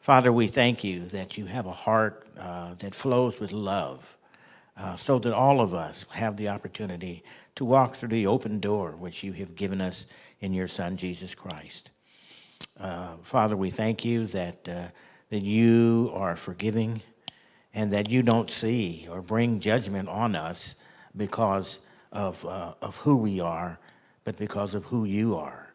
Father, 0.01 0.33
we 0.33 0.49
thank 0.49 0.83
you 0.83 1.07
that 1.07 1.37
you 1.37 1.47
have 1.47 1.67
a 1.67 1.73
heart 1.73 2.27
uh, 2.39 2.75
that 2.81 2.95
flows 2.95 3.39
with 3.39 3.53
love, 3.53 4.17
uh, 4.77 4.97
so 4.97 5.19
that 5.19 5.33
all 5.33 5.61
of 5.61 5.75
us 5.75 6.05
have 6.11 6.37
the 6.37 6.49
opportunity 6.49 7.23
to 7.55 7.65
walk 7.65 7.95
through 7.95 8.09
the 8.09 8.27
open 8.27 8.61
door 8.61 8.93
which 8.93 9.23
you 9.23 9.33
have 9.33 9.55
given 9.55 9.81
us 9.81 10.07
in 10.41 10.55
your 10.55 10.69
Son, 10.69 10.97
Jesus 10.97 11.35
Christ. 11.35 11.91
Uh, 12.79 13.17
Father, 13.23 13.57
we 13.57 13.71
thank 13.71 14.05
you 14.05 14.27
that, 14.29 14.69
uh, 14.69 14.87
that 15.29 15.43
you 15.43 16.11
are 16.15 16.37
forgiving 16.37 17.03
and 17.73 17.93
that 17.93 18.11
you 18.11 18.23
don't 18.23 18.51
see 18.51 19.07
or 19.11 19.23
bring 19.23 19.61
judgment 19.61 20.09
on 20.09 20.35
us 20.35 20.75
because 21.17 21.79
of, 22.13 22.45
uh, 22.45 22.75
of 22.83 22.97
who 22.99 23.17
we 23.17 23.41
are, 23.41 23.79
but 24.25 24.37
because 24.37 24.75
of 24.75 24.87
who 24.87 25.05
you 25.05 25.37
are. 25.37 25.73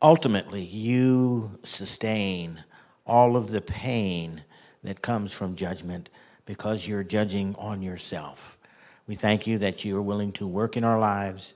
Ultimately, 0.00 0.62
you 0.62 1.58
sustain 1.64 2.64
all 3.06 3.36
of 3.36 3.50
the 3.50 3.60
pain 3.60 4.42
that 4.82 5.02
comes 5.02 5.32
from 5.32 5.56
judgment 5.56 6.08
because 6.44 6.86
you're 6.86 7.04
judging 7.04 7.54
on 7.56 7.82
yourself. 7.82 8.58
We 9.06 9.14
thank 9.14 9.46
you 9.46 9.58
that 9.58 9.84
you 9.84 9.96
are 9.96 10.02
willing 10.02 10.32
to 10.32 10.46
work 10.46 10.76
in 10.76 10.84
our 10.84 10.98
lives. 10.98 11.54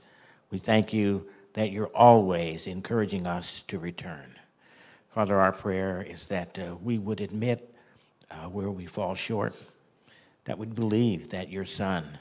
We 0.50 0.58
thank 0.58 0.92
you 0.92 1.26
that 1.54 1.70
you're 1.70 1.86
always 1.86 2.66
encouraging 2.66 3.26
us 3.26 3.64
to 3.68 3.78
return. 3.78 4.36
Father, 5.14 5.40
our 5.40 5.52
prayer 5.52 6.02
is 6.02 6.26
that 6.26 6.58
uh, 6.58 6.76
we 6.82 6.98
would 6.98 7.20
admit 7.20 7.74
uh, 8.30 8.48
where 8.48 8.70
we 8.70 8.86
fall 8.86 9.14
short, 9.14 9.54
that 10.44 10.58
we 10.58 10.66
believe 10.66 11.30
that 11.30 11.50
your 11.50 11.64
Son 11.64 12.18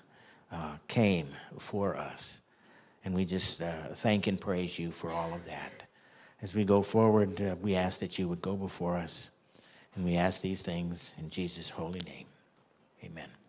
uh, 0.52 0.76
came 0.88 1.30
for 1.60 1.96
us. 1.96 2.38
And 3.04 3.14
we 3.14 3.26
just 3.26 3.62
uh, 3.62 3.94
thank 3.94 4.28
and 4.28 4.40
praise 4.40 4.80
you 4.80 4.92
for 4.92 5.12
all 5.12 5.34
of 5.34 5.46
that. 5.46 5.84
As 6.42 6.54
we 6.54 6.64
go 6.66 6.82
forward, 6.82 7.40
uh, 7.42 7.56
we 7.62 7.76
ask 7.76 8.00
that 8.00 8.18
you 8.18 8.28
would 8.28 8.42
go 8.42 8.56
before 8.56 8.98
us. 8.98 9.28
And 9.96 10.04
we 10.04 10.16
ask 10.16 10.42
these 10.42 10.62
things 10.62 11.12
in 11.18 11.30
Jesus' 11.30 11.70
holy 11.70 12.02
name. 12.02 12.26
Amen. 13.04 13.45